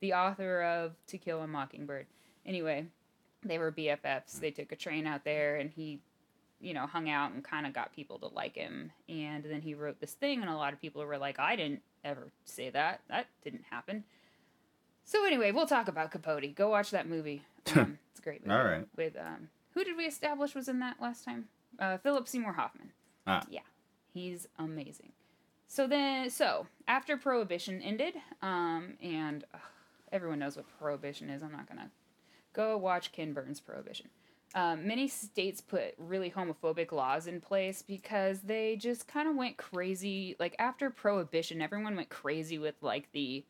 The 0.01 0.13
author 0.13 0.61
of 0.61 0.93
To 1.07 1.17
Kill 1.17 1.41
a 1.41 1.47
Mockingbird. 1.47 2.05
Anyway, 2.45 2.85
they 3.43 3.57
were 3.57 3.71
BFFs. 3.71 4.39
They 4.39 4.51
took 4.51 4.71
a 4.71 4.75
train 4.75 5.05
out 5.07 5.23
there 5.23 5.57
and 5.57 5.69
he, 5.69 5.99
you 6.61 6.73
know, 6.73 6.85
hung 6.85 7.09
out 7.09 7.31
and 7.31 7.43
kind 7.43 7.65
of 7.65 7.73
got 7.73 7.93
people 7.93 8.17
to 8.19 8.27
like 8.27 8.55
him. 8.55 8.91
And 9.07 9.43
then 9.43 9.61
he 9.61 9.73
wrote 9.73 9.99
this 9.99 10.13
thing, 10.13 10.41
and 10.41 10.49
a 10.49 10.55
lot 10.55 10.73
of 10.73 10.81
people 10.81 11.05
were 11.05 11.17
like, 11.17 11.39
I 11.39 11.55
didn't 11.55 11.81
ever 12.03 12.31
say 12.45 12.69
that. 12.69 13.01
That 13.09 13.27
didn't 13.43 13.65
happen. 13.69 14.03
So 15.03 15.25
anyway, 15.25 15.51
we'll 15.51 15.67
talk 15.67 15.87
about 15.87 16.11
Capote. 16.11 16.55
Go 16.55 16.69
watch 16.69 16.91
that 16.91 17.07
movie. 17.07 17.43
Um, 17.75 17.99
it's 18.09 18.19
a 18.19 18.23
great 18.23 18.43
movie. 18.47 18.59
All 18.59 18.65
right. 18.65 18.87
With 18.97 19.15
um, 19.15 19.49
who 19.75 19.83
did 19.83 19.95
we 19.95 20.05
establish 20.05 20.55
was 20.55 20.67
in 20.67 20.79
that 20.79 20.95
last 20.99 21.23
time? 21.23 21.49
Uh, 21.77 21.97
Philip 21.97 22.27
Seymour 22.27 22.53
Hoffman. 22.53 22.91
Ah. 23.27 23.43
Yeah, 23.47 23.61
he's 24.11 24.47
amazing. 24.57 25.11
So 25.67 25.85
then, 25.85 26.31
so 26.31 26.65
after 26.87 27.15
Prohibition 27.15 27.79
ended, 27.81 28.15
um, 28.41 28.93
and 29.03 29.43
ugh, 29.53 29.59
everyone 30.11 30.39
knows 30.39 30.55
what 30.55 30.65
Prohibition 30.79 31.29
is. 31.29 31.41
I'm 31.43 31.51
not 31.51 31.67
gonna 31.67 31.91
go 32.53 32.77
watch 32.77 33.11
Ken 33.11 33.33
Burns' 33.33 33.59
Prohibition. 33.59 34.09
um, 34.55 34.87
many 34.87 35.07
states 35.07 35.61
put 35.61 35.93
really 35.99 36.31
homophobic 36.31 36.91
laws 36.91 37.27
in 37.27 37.39
place 37.39 37.81
because 37.83 38.41
they 38.41 38.75
just 38.75 39.07
kind 39.07 39.29
of 39.29 39.35
went 39.35 39.57
crazy. 39.57 40.35
Like 40.39 40.55
after 40.57 40.89
prohibition, 40.89 41.61
everyone 41.61 41.95
went 41.95 42.09
crazy 42.09 42.57
with 42.57 42.75
like 42.81 43.11
the 43.11 43.45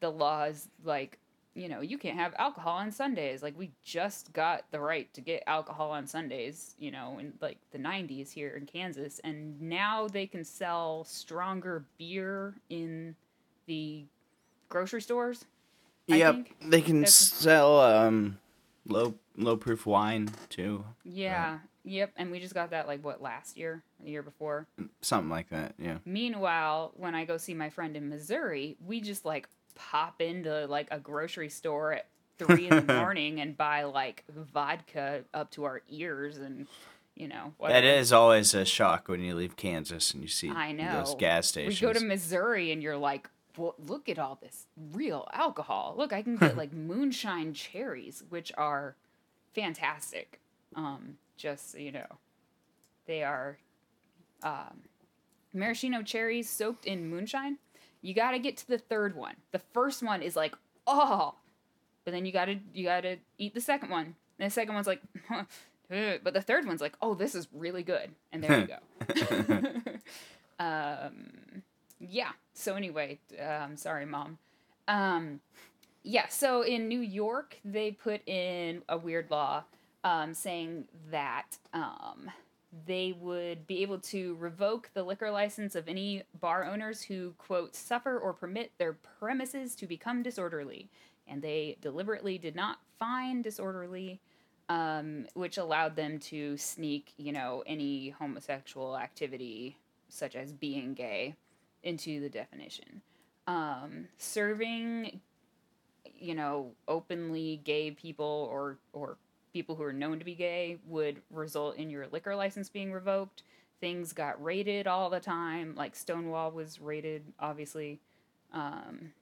the 0.00 0.10
laws 0.10 0.68
like 0.84 1.18
you 1.54 1.68
know 1.68 1.80
you 1.80 1.98
can't 1.98 2.16
have 2.16 2.32
alcohol 2.38 2.78
on 2.78 2.90
sundays 2.90 3.42
like 3.42 3.58
we 3.58 3.70
just 3.82 4.32
got 4.32 4.64
the 4.70 4.80
right 4.80 5.12
to 5.12 5.20
get 5.20 5.42
alcohol 5.46 5.90
on 5.90 6.06
sundays 6.06 6.74
you 6.78 6.90
know 6.90 7.18
in 7.18 7.32
like 7.40 7.58
the 7.72 7.78
90s 7.78 8.30
here 8.32 8.56
in 8.56 8.64
kansas 8.66 9.20
and 9.24 9.60
now 9.60 10.06
they 10.08 10.26
can 10.26 10.44
sell 10.44 11.04
stronger 11.04 11.84
beer 11.98 12.54
in 12.70 13.14
the 13.66 14.04
grocery 14.68 15.02
stores 15.02 15.44
Yep, 16.18 16.46
they 16.66 16.80
can 16.82 17.00
that's- 17.00 17.14
sell 17.14 17.80
um 17.80 18.38
low 18.86 19.14
low 19.36 19.56
proof 19.56 19.86
wine 19.86 20.30
too, 20.48 20.84
yeah 21.04 21.58
yep 21.82 22.12
and 22.16 22.30
we 22.30 22.38
just 22.40 22.52
got 22.52 22.70
that 22.70 22.86
like 22.86 23.02
what 23.02 23.22
last 23.22 23.56
year 23.56 23.82
the 24.04 24.10
year 24.10 24.22
before 24.22 24.66
something 25.00 25.30
like 25.30 25.48
that. 25.50 25.74
Yeah. 25.78 25.98
Meanwhile, 26.04 26.92
when 26.96 27.14
I 27.14 27.24
go 27.24 27.36
see 27.38 27.54
my 27.54 27.70
friend 27.70 27.96
in 27.96 28.08
Missouri, 28.10 28.76
we 28.86 29.00
just 29.00 29.24
like 29.24 29.48
pop 29.74 30.20
into 30.20 30.66
like 30.66 30.88
a 30.90 30.98
grocery 30.98 31.48
store 31.48 31.94
at 31.94 32.06
three 32.38 32.68
in 32.68 32.86
the 32.86 32.94
morning 33.00 33.40
and 33.40 33.56
buy 33.56 33.84
like 33.84 34.24
vodka 34.54 35.24
up 35.32 35.50
to 35.52 35.64
our 35.64 35.80
ears 35.88 36.36
and 36.38 36.66
you 37.16 37.28
know 37.28 37.52
That 37.66 37.84
is 37.84 38.12
always 38.12 38.52
a 38.54 38.64
shock 38.64 39.08
when 39.08 39.20
you 39.22 39.34
leave 39.34 39.56
Kansas 39.56 40.12
and 40.12 40.22
you 40.22 40.28
see 40.28 40.50
I 40.50 40.72
know. 40.72 41.00
those 41.00 41.12
know. 41.12 41.16
gas 41.18 41.54
We 41.56 41.70
stations. 41.72 41.80
go 41.80 41.92
to 41.98 42.04
Missouri 42.04 42.72
and 42.72 42.82
you're 42.82 42.96
like, 42.96 43.28
well, 43.56 43.74
look 43.78 44.08
at 44.08 44.18
all 44.18 44.38
this 44.40 44.66
real 44.92 45.28
alcohol. 45.32 45.94
Look, 45.96 46.12
I 46.12 46.22
can 46.22 46.36
get 46.36 46.56
like 46.56 46.72
moonshine 46.72 47.54
cherries, 47.54 48.22
which 48.28 48.52
are 48.56 48.96
fantastic. 49.54 50.40
Um, 50.74 51.16
just 51.36 51.72
so 51.72 51.78
you 51.78 51.92
know, 51.92 52.06
they 53.06 53.22
are 53.22 53.58
um, 54.42 54.82
maraschino 55.52 56.02
cherries 56.02 56.48
soaked 56.48 56.84
in 56.84 57.08
moonshine. 57.08 57.58
You 58.02 58.14
got 58.14 58.32
to 58.32 58.38
get 58.38 58.56
to 58.58 58.68
the 58.68 58.78
third 58.78 59.14
one. 59.14 59.34
The 59.52 59.58
first 59.58 60.02
one 60.02 60.22
is 60.22 60.36
like, 60.36 60.54
oh, 60.86 61.34
but 62.04 62.12
then 62.12 62.24
you 62.24 62.32
got 62.32 62.46
to 62.46 62.56
you 62.72 62.84
got 62.84 63.02
to 63.02 63.16
eat 63.38 63.54
the 63.54 63.60
second 63.60 63.90
one. 63.90 64.14
And 64.38 64.46
the 64.46 64.50
second 64.50 64.74
one's 64.74 64.86
like, 64.86 65.02
huh, 65.28 65.44
but 66.22 66.34
the 66.34 66.40
third 66.40 66.66
one's 66.66 66.80
like, 66.80 66.94
oh, 67.02 67.14
this 67.14 67.34
is 67.34 67.48
really 67.52 67.82
good. 67.82 68.10
And 68.32 68.42
there 68.42 68.60
you 68.60 68.66
go. 68.66 69.82
um, 70.64 71.62
yeah. 72.00 72.30
So 72.54 72.74
anyway, 72.74 73.18
um, 73.40 73.76
sorry, 73.76 74.06
mom. 74.06 74.38
Um, 74.88 75.40
yeah. 76.02 76.28
So 76.28 76.62
in 76.62 76.88
New 76.88 77.00
York, 77.00 77.58
they 77.64 77.92
put 77.92 78.26
in 78.26 78.82
a 78.88 78.96
weird 78.96 79.30
law 79.30 79.64
um, 80.02 80.32
saying 80.32 80.86
that 81.10 81.58
um, 81.74 82.30
they 82.86 83.14
would 83.20 83.66
be 83.66 83.82
able 83.82 83.98
to 83.98 84.34
revoke 84.36 84.90
the 84.94 85.02
liquor 85.02 85.30
license 85.30 85.74
of 85.74 85.88
any 85.88 86.22
bar 86.40 86.64
owners 86.64 87.02
who 87.02 87.34
quote 87.36 87.76
suffer 87.76 88.18
or 88.18 88.32
permit 88.32 88.72
their 88.78 88.94
premises 89.18 89.74
to 89.76 89.86
become 89.86 90.22
disorderly, 90.22 90.88
and 91.28 91.42
they 91.42 91.76
deliberately 91.82 92.38
did 92.38 92.56
not 92.56 92.78
find 92.98 93.44
disorderly. 93.44 94.20
Um, 94.68 95.26
which 95.34 95.58
allowed 95.58 95.96
them 95.96 96.20
to 96.20 96.56
sneak, 96.56 97.12
you 97.16 97.32
know, 97.32 97.64
any 97.66 98.10
homosexual 98.10 98.96
activity, 98.96 99.76
such 100.08 100.36
as 100.36 100.52
being 100.52 100.94
gay, 100.94 101.34
into 101.82 102.20
the 102.20 102.28
definition. 102.28 103.02
Um, 103.46 104.08
serving, 104.18 105.20
you 106.18 106.34
know, 106.34 106.72
openly 106.86 107.60
gay 107.64 107.90
people 107.90 108.48
or 108.50 108.78
or 108.92 109.16
people 109.52 109.74
who 109.74 109.82
are 109.82 109.92
known 109.92 110.18
to 110.18 110.24
be 110.24 110.34
gay 110.34 110.78
would 110.86 111.20
result 111.30 111.76
in 111.76 111.90
your 111.90 112.06
liquor 112.08 112.36
license 112.36 112.68
being 112.68 112.92
revoked. 112.92 113.42
Things 113.80 114.12
got 114.12 114.42
raided 114.42 114.86
all 114.86 115.10
the 115.10 115.20
time. 115.20 115.74
Like 115.74 115.96
Stonewall 115.96 116.50
was 116.50 116.80
raided, 116.80 117.24
obviously, 117.40 117.98
um, 118.52 119.12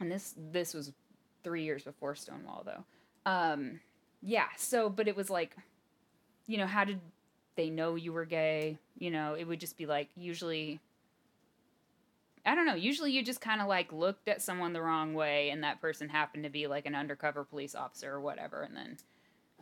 and 0.00 0.10
this 0.10 0.34
this 0.36 0.74
was 0.74 0.92
three 1.44 1.62
years 1.62 1.84
before 1.84 2.14
Stonewall, 2.14 2.64
though. 2.64 2.84
Um, 3.30 3.80
yeah. 4.20 4.46
So, 4.56 4.88
but 4.88 5.08
it 5.08 5.16
was 5.16 5.30
like, 5.30 5.56
you 6.46 6.58
know, 6.58 6.66
how 6.66 6.84
did 6.84 7.00
they 7.56 7.70
know 7.70 7.94
you 7.94 8.12
were 8.12 8.24
gay? 8.24 8.78
You 8.98 9.10
know, 9.10 9.34
it 9.34 9.44
would 9.44 9.60
just 9.60 9.76
be 9.76 9.86
like 9.86 10.08
usually 10.16 10.80
I 12.44 12.54
don't 12.54 12.66
know. 12.66 12.74
Usually 12.74 13.12
you 13.12 13.22
just 13.22 13.40
kind 13.40 13.60
of 13.60 13.68
like 13.68 13.92
looked 13.92 14.28
at 14.28 14.42
someone 14.42 14.72
the 14.72 14.82
wrong 14.82 15.14
way 15.14 15.50
and 15.50 15.62
that 15.62 15.80
person 15.80 16.08
happened 16.08 16.44
to 16.44 16.50
be 16.50 16.66
like 16.66 16.86
an 16.86 16.94
undercover 16.94 17.44
police 17.44 17.74
officer 17.74 18.12
or 18.12 18.20
whatever 18.20 18.62
and 18.62 18.76
then 18.76 18.96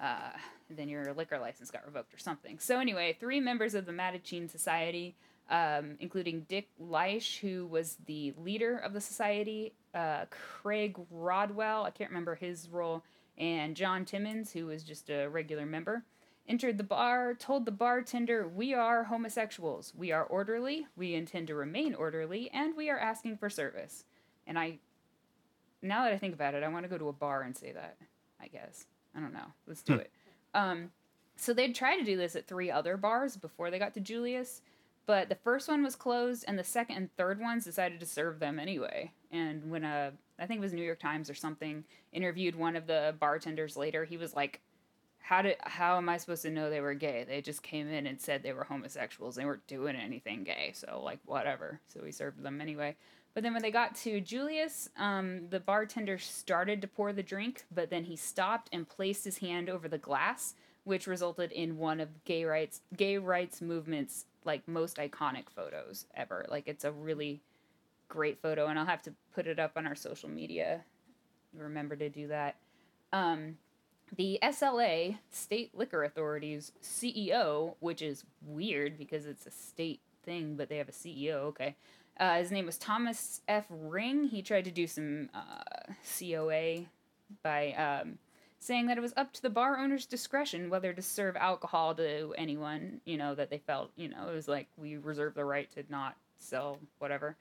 uh, 0.03 0.31
then 0.71 0.89
your 0.89 1.13
liquor 1.13 1.39
license 1.39 1.71
got 1.71 1.85
revoked 1.85 2.15
or 2.15 2.19
something. 2.19 2.59
So 2.59 2.81
anyway, 2.81 3.17
three 3.21 3.41
members 3.41 3.75
of 3.75 3.85
the 3.85 3.93
Mattachine 3.93 4.51
Society, 4.51 5.15
um, 5.51 5.97
including 6.01 6.47
Dick 6.49 6.69
Leitsch, 6.81 7.39
who 7.41 7.67
was 7.67 7.99
the 8.07 8.33
leader 8.39 8.79
of 8.79 8.95
the 8.95 9.01
society, 9.01 9.75
uh, 9.95 10.25
Craig 10.31 10.97
Rodwell, 11.11 11.85
I 11.85 11.91
can't 11.91 12.11
remember 12.11 12.35
his 12.35 12.69
role, 12.71 13.05
and 13.37 13.77
John 13.77 14.05
Timmons, 14.07 14.53
who 14.53 14.67
was 14.67 14.83
just 14.83 15.11
a 15.11 15.27
regular 15.27 15.67
member, 15.67 16.05
entered 16.51 16.79
the 16.79 16.85
bar, 16.85 17.33
told 17.35 17.65
the 17.65 17.71
bartender, 17.71 18.49
We 18.49 18.75
are 18.75 19.05
homosexuals. 19.05 19.95
We 19.97 20.11
are 20.11 20.25
orderly. 20.25 20.87
We 20.97 21.15
intend 21.15 21.47
to 21.47 21.55
remain 21.55 21.95
orderly, 21.95 22.51
and 22.53 22.77
we 22.77 22.91
are 22.91 22.99
asking 22.99 23.37
for 23.37 23.49
service. 23.49 24.05
And 24.49 24.59
I, 24.59 24.79
now 25.81 26.03
that 26.03 26.13
I 26.13 26.19
think 26.19 26.35
about 26.35 26.55
it, 26.55 26.65
I 26.65 26.69
want 26.69 26.85
to 26.85 26.89
go 26.89 26.99
to 26.99 27.09
a 27.09 27.13
bar 27.13 27.43
and 27.43 27.57
say 27.57 27.71
that, 27.73 27.97
I 28.43 28.49
guess. 28.49 28.87
I 29.17 29.21
don't 29.21 29.33
know. 29.33 29.47
Let's 29.69 29.83
do 29.83 29.95
it. 29.95 30.11
Um, 30.53 30.91
so 31.37 31.55
they'd 31.55 31.75
try 31.75 31.97
to 31.97 32.05
do 32.05 32.17
this 32.17 32.35
at 32.35 32.49
three 32.49 32.71
other 32.71 32.97
bars 32.97 33.37
before 33.37 33.71
they 33.71 33.79
got 33.79 33.95
to 33.95 34.01
Julius, 34.01 34.63
but 35.07 35.29
the 35.29 35.37
first 35.37 35.69
one 35.69 35.85
was 35.85 35.95
closed, 35.95 36.45
and 36.49 36.59
the 36.59 36.65
second 36.65 36.97
and 36.97 37.17
third 37.17 37.41
ones 37.41 37.65
decided 37.65 38.01
to 38.01 38.07
serve 38.07 38.41
them 38.41 38.59
anyway. 38.59 39.13
And 39.31 39.71
when 39.71 39.85
a, 39.85 40.13
I 40.39 40.47
think 40.47 40.59
it 40.59 40.63
was 40.63 40.73
New 40.73 40.83
York 40.83 40.99
Times 40.99 41.31
or 41.31 41.35
something, 41.35 41.85
interviewed 42.13 42.57
one 42.57 42.75
of 42.75 42.89
the 42.89 43.15
bartenders 43.21 43.77
later, 43.77 44.05
he 44.05 44.17
was 44.17 44.35
like, 44.35 44.61
how 45.21 45.43
did 45.43 45.57
how 45.61 45.97
am 45.97 46.09
I 46.09 46.17
supposed 46.17 46.43
to 46.43 46.51
know 46.51 46.71
they 46.71 46.81
were 46.81 46.95
gay? 46.95 47.25
They 47.27 47.41
just 47.41 47.63
came 47.63 47.89
in 47.89 48.07
and 48.07 48.21
said 48.21 48.43
they 48.43 48.53
were 48.53 48.65
homosexuals. 48.65 49.37
They 49.37 49.45
weren't 49.45 49.67
doing 49.67 49.97
anything 49.97 50.45
gay, 50.45 50.73
so 50.75 51.01
like 51.05 51.21
whatever. 51.25 51.81
So 51.87 52.01
we 52.03 52.11
served 52.11 52.43
them 52.43 52.61
anyway. 52.61 52.97
But 53.33 53.45
then 53.45 53.53
when 53.53 53.63
they 53.63 53.71
got 53.71 53.95
to 53.97 54.21
Julius, 54.21 54.89
um, 54.99 55.49
the 55.51 55.61
bartender 55.61 56.19
started 56.19 56.83
to 56.83 56.89
pour 56.89 57.13
the 57.13 57.23
drink, 57.23 57.65
but 57.73 57.91
then 57.91 58.05
he 58.05 58.17
stopped 58.17 58.69
and 58.73 58.89
placed 58.89 59.25
his 59.25 59.39
hand 59.39 59.71
over 59.71 59.89
the 59.89 59.99
glass, 59.99 60.55
which 60.83 61.07
resulted 61.07 61.53
in 61.53 61.79
one 61.79 62.01
of 62.01 62.25
gay 62.25 62.45
rights 62.45 62.81
gay 62.97 63.19
rights 63.19 63.61
movement's 63.61 64.25
like 64.45 64.67
most 64.67 64.97
iconic 64.97 65.49
photos 65.55 66.07
ever. 66.17 66.45
Like 66.49 66.67
it's 66.67 66.85
a 66.85 66.93
really 66.93 67.43
great 68.09 68.41
photo, 68.41 68.67
and 68.67 68.79
I'll 68.79 68.87
have 68.87 69.03
to 69.03 69.15
put 69.33 69.47
it 69.47 69.59
up 69.59 69.73
on 69.77 69.87
our 69.87 69.95
social 69.95 70.29
media. 70.29 70.83
Remember 71.55 71.95
to 71.97 72.09
do 72.09 72.29
that. 72.29 72.57
Um, 73.13 73.57
the 74.17 74.39
SLA, 74.43 75.19
State 75.31 75.75
Liquor 75.75 76.05
Authority's 76.05 76.73
CEO, 76.83 77.75
which 77.81 78.03
is 78.03 78.25
weird 78.45 78.99
because 78.99 79.27
it's 79.27 79.47
a 79.47 79.51
state 79.51 80.01
thing, 80.25 80.57
but 80.57 80.69
they 80.69 80.77
have 80.79 80.89
a 80.89 80.93
CEO. 80.93 81.45
Okay. 81.45 81.77
Uh, 82.19 82.37
his 82.37 82.51
name 82.51 82.67
was 82.67 82.77
Thomas 82.77 83.41
F. 83.49 83.65
Ring. 83.71 84.25
He 84.25 84.43
tried 84.43 84.65
to 84.65 84.71
do 84.71 84.87
some 84.87 85.31
uh, 85.33 85.93
COA 86.19 86.85
by 87.43 87.73
um, 87.73 88.19
saying 88.59 88.87
that 88.87 88.99
it 88.99 89.01
was 89.01 89.15
up 89.17 89.33
to 89.33 89.43
the 89.43 89.49
bar 89.51 89.79
owner's 89.79 90.05
discretion 90.07 90.69
whether 90.69 90.93
to 90.93 91.01
serve 91.01 91.37
alcohol 91.37 91.95
to 91.95 92.35
anyone, 92.37 93.01
you 93.07 93.17
know, 93.17 93.35
that 93.35 93.49
they 93.49 93.59
felt, 93.59 93.91
you 93.97 94.09
know, 94.09 94.29
it 94.29 94.35
was 94.35 94.49
like 94.49 94.69
we 94.77 94.99
reserve 94.99 95.35
the 95.35 95.45
right 95.45 95.71
to 95.73 95.85
not 95.89 96.17
sell 96.37 96.79
whatever. 96.99 97.37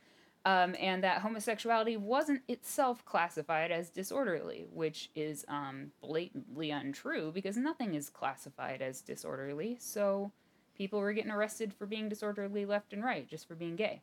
Um, 0.46 0.74
and 0.80 1.04
that 1.04 1.22
homosexuality 1.22 1.98
wasn't 1.98 2.42
itself 2.48 3.04
classified 3.04 3.72
as 3.72 3.90
disorderly, 3.90 4.68
which 4.72 5.10
is 5.14 5.46
um, 5.50 5.92
blatantly 6.02 6.72
untrue 6.72 7.32
because 7.34 7.58
nothing 7.58 7.94
is 7.94 8.10
classified 8.10 8.82
as 8.82 9.02
disorderly. 9.02 9.76
So 9.80 10.32
people 10.78 11.00
were 11.00 11.12
getting 11.12 11.32
arrested 11.32 11.74
for 11.74 11.86
being 11.86 12.08
disorderly 12.08 12.66
left 12.66 12.94
and 12.94 13.04
right 13.04 13.28
just 13.28 13.48
for 13.48 13.56
being 13.56 13.76
gay. 13.76 14.02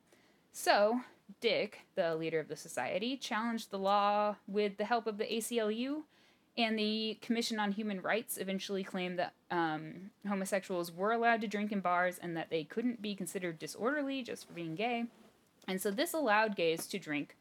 So 0.52 1.00
Dick, 1.40 1.80
the 1.94 2.14
leader 2.14 2.38
of 2.38 2.48
the 2.48 2.56
society, 2.56 3.16
challenged 3.16 3.70
the 3.70 3.78
law 3.78 4.36
with 4.46 4.76
the 4.76 4.84
help 4.84 5.06
of 5.06 5.18
the 5.18 5.24
ACLU, 5.24 6.02
and 6.58 6.78
the 6.78 7.18
Commission 7.20 7.60
on 7.60 7.72
Human 7.72 8.00
Rights 8.00 8.38
eventually 8.38 8.82
claimed 8.82 9.18
that 9.18 9.34
um, 9.50 10.10
homosexuals 10.26 10.90
were 10.90 11.12
allowed 11.12 11.42
to 11.42 11.46
drink 11.46 11.72
in 11.72 11.80
bars 11.80 12.18
and 12.18 12.36
that 12.36 12.48
they 12.48 12.64
couldn't 12.64 13.02
be 13.02 13.14
considered 13.14 13.58
disorderly 13.58 14.22
just 14.22 14.46
for 14.46 14.54
being 14.54 14.74
gay. 14.74 15.06
And 15.68 15.80
so 15.80 15.90
this 15.90 16.12
allowed 16.12 16.56
gays 16.56 16.86
to 16.88 16.98
drink 16.98 17.36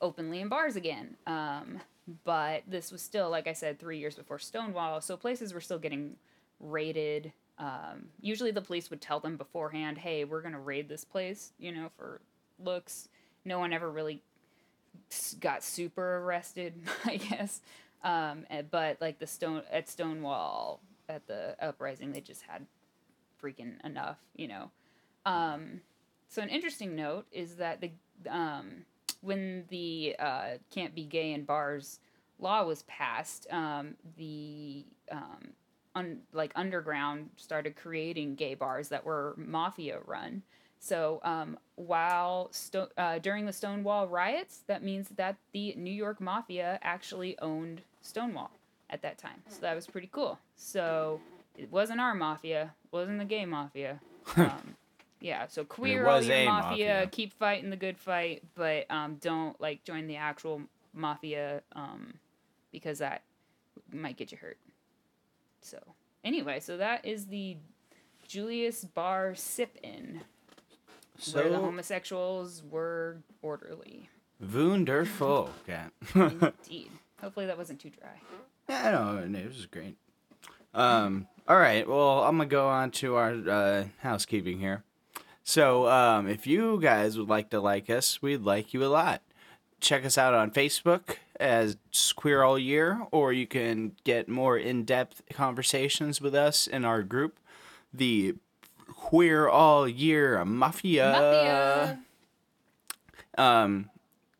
openly 0.00 0.40
in 0.40 0.48
bars 0.48 0.76
again. 0.76 1.16
Um, 1.26 1.80
but 2.24 2.62
this 2.66 2.92
was 2.92 3.02
still, 3.02 3.30
like 3.30 3.46
I 3.46 3.52
said, 3.52 3.78
three 3.78 3.98
years 3.98 4.14
before 4.14 4.38
Stonewall, 4.38 5.00
so 5.00 5.16
places 5.16 5.52
were 5.52 5.60
still 5.60 5.78
getting 5.78 6.16
raided. 6.60 7.32
Um, 7.58 8.08
usually 8.20 8.50
the 8.50 8.62
police 8.62 8.90
would 8.90 9.00
tell 9.00 9.20
them 9.20 9.36
beforehand, 9.36 9.98
hey, 9.98 10.24
we're 10.24 10.42
going 10.42 10.54
to 10.54 10.60
raid 10.60 10.88
this 10.88 11.04
place, 11.04 11.52
you 11.58 11.72
know, 11.72 11.90
for 11.96 12.20
looks. 12.58 13.08
No 13.44 13.58
one 13.58 13.72
ever 13.72 13.90
really 13.90 14.22
got 15.40 15.62
super 15.64 16.18
arrested, 16.18 16.74
I 17.04 17.16
guess. 17.16 17.60
Um, 18.04 18.46
eh, 18.50 18.62
but 18.70 19.00
like 19.00 19.18
the 19.18 19.26
stone 19.26 19.62
at 19.72 19.88
Stonewall, 19.88 20.80
at 21.08 21.26
the 21.26 21.56
uprising. 21.60 22.12
They 22.12 22.20
just 22.20 22.42
had 22.42 22.66
freaking 23.42 23.84
enough, 23.84 24.18
you 24.34 24.48
know. 24.48 24.70
Um, 25.24 25.80
so 26.28 26.42
an 26.42 26.48
interesting 26.48 26.94
note 26.94 27.26
is 27.32 27.56
that 27.56 27.80
the 27.80 27.90
um, 28.28 28.84
when 29.20 29.64
the 29.68 30.16
uh, 30.18 30.48
can't 30.70 30.94
be 30.94 31.04
gay 31.04 31.32
in 31.32 31.44
bars 31.44 32.00
law 32.38 32.64
was 32.64 32.82
passed, 32.82 33.46
um, 33.50 33.94
the 34.16 34.84
um, 35.10 35.48
un- 35.94 36.20
like 36.32 36.52
underground 36.54 37.30
started 37.36 37.76
creating 37.76 38.34
gay 38.34 38.54
bars 38.54 38.88
that 38.88 39.04
were 39.04 39.34
mafia 39.36 39.98
run. 40.06 40.42
So 40.78 41.20
um, 41.24 41.58
while 41.76 42.48
sto- 42.52 42.90
uh, 42.96 43.18
during 43.18 43.46
the 43.46 43.52
Stonewall 43.52 44.06
riots, 44.06 44.62
that 44.66 44.82
means 44.82 45.08
that 45.16 45.36
the 45.52 45.74
New 45.76 45.90
York 45.92 46.20
Mafia 46.20 46.78
actually 46.82 47.38
owned 47.40 47.80
Stonewall 48.02 48.50
at 48.90 49.02
that 49.02 49.18
time. 49.18 49.42
So 49.48 49.60
that 49.62 49.74
was 49.74 49.86
pretty 49.86 50.08
cool. 50.12 50.38
So 50.56 51.20
it 51.56 51.72
wasn't 51.72 52.00
our 52.00 52.14
mafia, 52.14 52.74
wasn't 52.92 53.18
the 53.18 53.24
gay 53.24 53.44
mafia. 53.46 54.00
Um, 54.36 54.74
yeah, 55.20 55.46
so 55.46 55.64
queer 55.64 56.06
all 56.06 56.22
year 56.22 56.44
mafia, 56.44 56.86
mafia. 56.86 57.08
keep 57.10 57.32
fighting 57.32 57.70
the 57.70 57.76
good 57.76 57.98
fight, 57.98 58.42
but 58.54 58.90
um, 58.90 59.16
don't 59.16 59.58
like 59.60 59.84
join 59.84 60.06
the 60.06 60.16
actual 60.16 60.62
mafia 60.92 61.62
um, 61.72 62.14
because 62.72 62.98
that 62.98 63.22
might 63.92 64.16
get 64.16 64.32
you 64.32 64.38
hurt. 64.38 64.58
So 65.60 65.78
anyway, 66.24 66.60
so 66.60 66.76
that 66.76 67.04
is 67.04 67.26
the 67.26 67.56
Julius 68.28 68.84
Bar 68.84 69.34
sip 69.34 69.78
in 69.82 70.20
where 71.32 71.48
the 71.48 71.58
homosexuals 71.58 72.62
were 72.68 73.18
orderly. 73.42 74.08
wonderful, 74.40 75.50
cat. 75.66 75.92
Indeed. 76.14 76.90
Hopefully 77.20 77.46
that 77.46 77.56
wasn't 77.56 77.80
too 77.80 77.90
dry. 77.90 78.20
Yeah, 78.68 78.90
no, 78.90 79.38
it 79.38 79.46
was 79.46 79.66
great. 79.66 79.96
Um, 80.74 81.26
all 81.48 81.56
right, 81.56 81.88
well, 81.88 82.22
I'm 82.24 82.36
gonna 82.36 82.48
go 82.48 82.68
on 82.68 82.90
to 82.92 83.14
our 83.14 83.32
uh, 83.32 83.84
housekeeping 84.00 84.58
here. 84.58 84.84
So, 85.48 85.88
um, 85.88 86.26
if 86.26 86.44
you 86.44 86.80
guys 86.80 87.16
would 87.16 87.28
like 87.28 87.50
to 87.50 87.60
like 87.60 87.88
us, 87.88 88.20
we'd 88.20 88.42
like 88.42 88.74
you 88.74 88.84
a 88.84 88.90
lot. 88.90 89.22
Check 89.78 90.04
us 90.04 90.18
out 90.18 90.34
on 90.34 90.50
Facebook 90.50 91.18
as 91.38 91.76
Queer 92.16 92.42
All 92.42 92.58
Year, 92.58 93.06
or 93.12 93.32
you 93.32 93.46
can 93.46 93.92
get 94.02 94.28
more 94.28 94.58
in-depth 94.58 95.22
conversations 95.32 96.20
with 96.20 96.34
us 96.34 96.66
in 96.66 96.84
our 96.84 97.04
group, 97.04 97.38
the 97.94 98.34
Queer 98.88 99.48
All 99.48 99.86
Year 99.86 100.44
Mafia. 100.44 101.12
Mafia. 101.12 102.00
Um, 103.38 103.90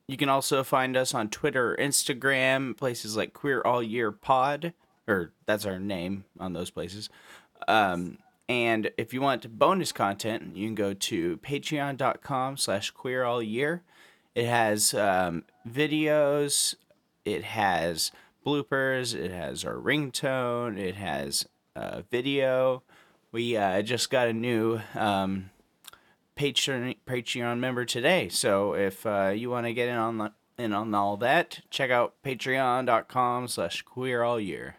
you 0.08 0.16
can 0.16 0.28
also 0.28 0.64
find 0.64 0.96
us 0.96 1.14
on 1.14 1.28
Twitter, 1.28 1.76
Instagram, 1.78 2.76
places 2.76 3.16
like 3.16 3.32
Queer 3.32 3.62
All 3.64 3.80
Year 3.80 4.10
Pod, 4.10 4.72
or 5.06 5.30
that's 5.46 5.66
our 5.66 5.78
name 5.78 6.24
on 6.40 6.52
those 6.52 6.70
places. 6.70 7.08
Um, 7.68 8.18
and 8.48 8.90
if 8.96 9.12
you 9.12 9.20
want 9.20 9.58
bonus 9.58 9.92
content, 9.92 10.56
you 10.56 10.66
can 10.66 10.74
go 10.74 10.94
to 10.94 11.36
patreon.com 11.38 12.56
slash 12.56 12.90
queer 12.90 13.24
all 13.24 13.42
year. 13.42 13.82
It 14.34 14.46
has 14.46 14.94
um, 14.94 15.44
videos, 15.68 16.74
it 17.24 17.42
has 17.44 18.12
bloopers, 18.44 19.14
it 19.14 19.32
has 19.32 19.64
our 19.64 19.74
ringtone, 19.74 20.78
it 20.78 20.94
has 20.94 21.46
uh, 21.74 22.02
video. 22.10 22.82
We 23.32 23.56
uh, 23.56 23.82
just 23.82 24.10
got 24.10 24.28
a 24.28 24.32
new 24.32 24.80
um, 24.94 25.50
Patreon 26.36 26.96
Patreon 27.06 27.58
member 27.58 27.84
today. 27.84 28.28
So 28.28 28.74
if 28.74 29.04
uh, 29.04 29.32
you 29.34 29.50
want 29.50 29.66
to 29.66 29.72
get 29.72 29.88
in 29.88 29.96
on 29.96 30.18
the, 30.18 30.32
in 30.58 30.72
on 30.72 30.94
all 30.94 31.16
that, 31.16 31.60
check 31.70 31.90
out 31.90 32.14
patreon.com 32.24 33.48
slash 33.48 33.82
queer 33.82 34.22
all 34.22 34.38
year. 34.38 34.76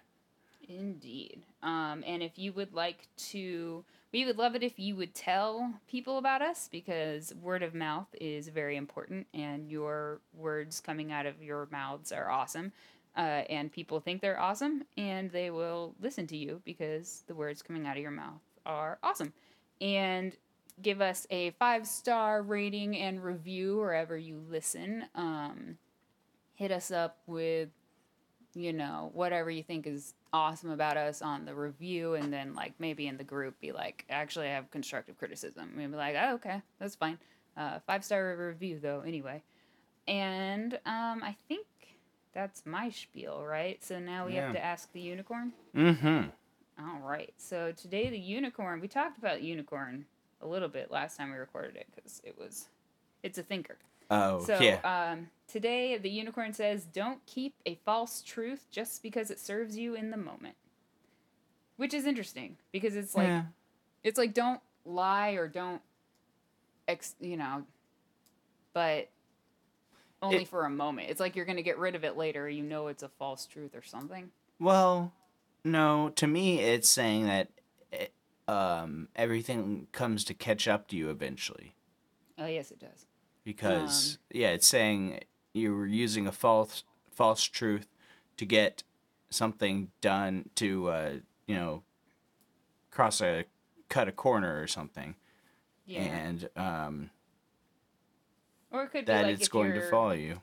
Indeed. 0.69 1.43
Um, 1.67 2.01
and 2.07 2.23
if 2.23 2.39
you 2.39 2.53
would 2.53 2.73
like 2.73 3.09
to, 3.31 3.83
we 4.13 4.25
would 4.25 4.37
love 4.37 4.55
it 4.55 4.63
if 4.63 4.79
you 4.79 4.95
would 4.95 5.13
tell 5.13 5.73
people 5.89 6.17
about 6.17 6.41
us 6.41 6.69
because 6.71 7.33
word 7.41 7.61
of 7.61 7.75
mouth 7.75 8.07
is 8.21 8.47
very 8.47 8.77
important 8.77 9.27
and 9.33 9.69
your 9.69 10.21
words 10.33 10.79
coming 10.79 11.11
out 11.11 11.25
of 11.25 11.43
your 11.43 11.67
mouths 11.69 12.13
are 12.13 12.31
awesome. 12.31 12.71
Uh, 13.17 13.43
and 13.49 13.69
people 13.69 13.99
think 13.99 14.21
they're 14.21 14.39
awesome 14.39 14.85
and 14.95 15.29
they 15.31 15.51
will 15.51 15.93
listen 15.99 16.25
to 16.27 16.37
you 16.37 16.61
because 16.63 17.23
the 17.27 17.35
words 17.35 17.61
coming 17.61 17.85
out 17.85 17.97
of 17.97 18.01
your 18.01 18.11
mouth 18.11 18.39
are 18.65 18.97
awesome. 19.03 19.33
And 19.81 20.31
give 20.81 21.01
us 21.01 21.27
a 21.31 21.49
five 21.51 21.85
star 21.85 22.43
rating 22.43 22.95
and 22.95 23.21
review 23.21 23.75
wherever 23.75 24.17
you 24.17 24.41
listen. 24.49 25.03
Um, 25.15 25.79
hit 26.55 26.71
us 26.71 26.91
up 26.91 27.17
with 27.27 27.69
you 28.57 28.73
know, 28.73 29.11
whatever 29.13 29.49
you 29.49 29.63
think 29.63 29.87
is 29.87 30.13
awesome 30.33 30.71
about 30.71 30.97
us 30.97 31.21
on 31.21 31.45
the 31.45 31.53
review, 31.53 32.15
and 32.15 32.31
then 32.33 32.53
like 32.53 32.73
maybe 32.79 33.07
in 33.07 33.17
the 33.17 33.23
group 33.23 33.59
be 33.59 33.71
like, 33.71 34.05
actually, 34.09 34.47
I 34.47 34.51
have 34.51 34.71
constructive 34.71 35.17
criticism. 35.17 35.71
And 35.77 35.91
be 35.91 35.97
like, 35.97 36.15
oh, 36.19 36.35
okay, 36.35 36.61
that's 36.79 36.95
fine. 36.95 37.17
Uh, 37.55 37.79
five 37.85 38.03
star 38.03 38.35
review 38.37 38.79
though, 38.81 39.01
anyway. 39.05 39.43
And 40.07 40.73
um, 40.85 41.21
I 41.23 41.35
think 41.47 41.67
that's 42.33 42.65
my 42.65 42.89
spiel, 42.89 43.43
right? 43.45 43.83
So 43.83 43.99
now 43.99 44.27
we 44.27 44.35
have 44.35 44.53
to 44.53 44.63
ask 44.63 44.91
the 44.93 45.01
unicorn. 45.01 45.53
Mm-hmm. 45.75 46.29
All 46.79 46.99
right. 46.99 47.33
So 47.37 47.71
today 47.71 48.09
the 48.09 48.19
unicorn. 48.19 48.79
We 48.79 48.87
talked 48.87 49.17
about 49.17 49.41
unicorn 49.41 50.05
a 50.41 50.47
little 50.47 50.69
bit 50.69 50.91
last 50.91 51.17
time 51.17 51.31
we 51.31 51.37
recorded 51.37 51.75
it 51.75 51.87
because 51.95 52.21
it 52.23 52.37
was, 52.37 52.67
it's 53.23 53.37
a 53.37 53.43
thinker. 53.43 53.77
Oh, 54.11 54.43
So 54.45 54.59
yeah. 54.59 54.79
um, 55.11 55.27
today 55.47 55.97
the 55.97 56.09
unicorn 56.09 56.53
says, 56.53 56.85
"Don't 56.85 57.25
keep 57.25 57.55
a 57.65 57.75
false 57.85 58.21
truth 58.21 58.67
just 58.71 59.01
because 59.01 59.31
it 59.31 59.39
serves 59.39 59.77
you 59.77 59.95
in 59.95 60.11
the 60.11 60.17
moment," 60.17 60.55
which 61.77 61.93
is 61.93 62.05
interesting 62.05 62.57
because 62.71 62.95
it's 62.95 63.15
like 63.15 63.27
yeah. 63.27 63.43
it's 64.03 64.17
like 64.17 64.33
don't 64.33 64.61
lie 64.85 65.31
or 65.31 65.47
don't, 65.47 65.81
ex, 66.87 67.15
you 67.19 67.37
know, 67.37 67.63
but 68.73 69.09
only 70.21 70.43
It- 70.43 70.47
for 70.47 70.65
a 70.65 70.69
moment. 70.69 71.09
It's 71.09 71.19
like 71.19 71.35
you're 71.35 71.45
gonna 71.45 71.61
get 71.61 71.77
rid 71.77 71.95
of 71.95 72.03
it 72.03 72.17
later. 72.17 72.49
You 72.49 72.63
know 72.63 72.87
it's 72.87 73.03
a 73.03 73.09
false 73.09 73.45
truth 73.45 73.75
or 73.75 73.83
something. 73.83 74.31
Well, 74.59 75.13
no, 75.63 76.09
to 76.15 76.27
me, 76.27 76.59
it's 76.59 76.89
saying 76.89 77.25
that 77.27 77.49
it, 77.91 78.13
um, 78.47 79.09
everything 79.15 79.87
comes 79.91 80.23
to 80.25 80.33
catch 80.33 80.67
up 80.67 80.87
to 80.89 80.95
you 80.95 81.09
eventually. 81.09 81.75
Oh 82.37 82.45
yes, 82.45 82.71
it 82.71 82.79
does. 82.79 83.05
Because, 83.43 84.17
yeah, 84.33 84.49
it's 84.49 84.67
saying 84.67 85.21
you 85.57 85.75
were 85.75 85.87
using 85.87 86.27
a 86.27 86.31
false 86.31 86.83
false 87.11 87.43
truth 87.43 87.87
to 88.37 88.45
get 88.45 88.83
something 89.29 89.89
done 90.01 90.49
to, 90.55 90.89
uh, 90.89 91.11
you 91.47 91.55
know, 91.55 91.83
cross 92.91 93.21
a, 93.21 93.45
cut 93.89 94.07
a 94.07 94.11
corner 94.11 94.61
or 94.61 94.67
something. 94.67 95.15
Yeah. 95.85 96.01
And 96.01 96.49
um, 96.55 97.09
or 98.71 98.83
it 98.83 98.89
could 98.89 99.05
that 99.07 99.21
be 99.21 99.27
like 99.31 99.39
it's 99.39 99.47
going 99.47 99.73
to 99.73 99.89
follow 99.89 100.11
you. 100.11 100.41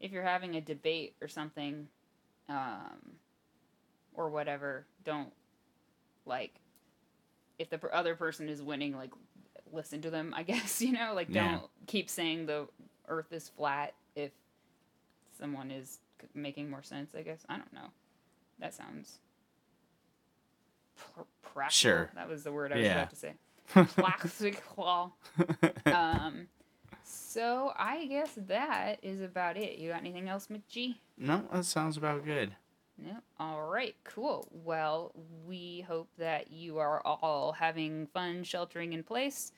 if 0.00 0.12
you're 0.12 0.22
having 0.22 0.54
a 0.54 0.60
debate 0.60 1.14
or 1.20 1.28
something, 1.28 1.88
um, 2.48 3.16
or 4.14 4.30
whatever, 4.30 4.86
don't 5.04 5.32
like 6.24 6.54
if 7.58 7.68
the 7.70 7.80
other 7.92 8.14
person 8.14 8.48
is 8.48 8.62
winning, 8.62 8.96
like 8.96 9.10
listen 9.72 10.00
to 10.02 10.10
them. 10.10 10.32
I 10.36 10.42
guess 10.44 10.80
you 10.80 10.92
know, 10.92 11.12
like 11.14 11.32
don't 11.32 11.62
keep 11.86 12.08
saying 12.08 12.46
the 12.46 12.68
Earth 13.08 13.32
is 13.32 13.48
flat 13.48 13.94
someone 15.38 15.70
is 15.70 15.98
c- 16.20 16.28
making 16.34 16.70
more 16.70 16.82
sense. 16.82 17.14
I 17.14 17.22
guess 17.22 17.44
I 17.48 17.56
don't 17.56 17.72
know. 17.72 17.88
That 18.58 18.74
sounds 18.74 19.18
pr- 20.96 21.20
practical. 21.42 21.70
Sure. 21.70 22.10
That 22.14 22.28
was 22.28 22.42
the 22.44 22.52
word 22.52 22.72
I 22.72 22.76
was 22.76 22.84
Yeah. 22.84 22.96
about 22.96 23.10
to 23.10 23.16
say. 23.16 23.34
Practical. 23.66 25.14
um. 25.86 26.46
So 27.04 27.72
I 27.76 28.06
guess 28.06 28.30
that 28.48 28.96
is 29.02 29.20
about 29.20 29.56
it. 29.56 29.78
You 29.78 29.90
got 29.90 30.00
anything 30.00 30.28
else, 30.28 30.48
McG? 30.48 30.96
no, 31.18 31.44
that 31.52 31.64
sounds 31.64 31.96
about 31.96 32.24
good. 32.24 32.52
No. 32.98 33.16
All 33.38 33.62
right. 33.68 33.94
Cool. 34.04 34.48
Well, 34.50 35.12
we 35.46 35.84
hope 35.86 36.08
that 36.18 36.50
you 36.50 36.78
are 36.78 37.00
all 37.04 37.52
having 37.52 38.06
fun 38.06 38.42
sheltering 38.42 38.92
in 38.94 39.02
place. 39.02 39.52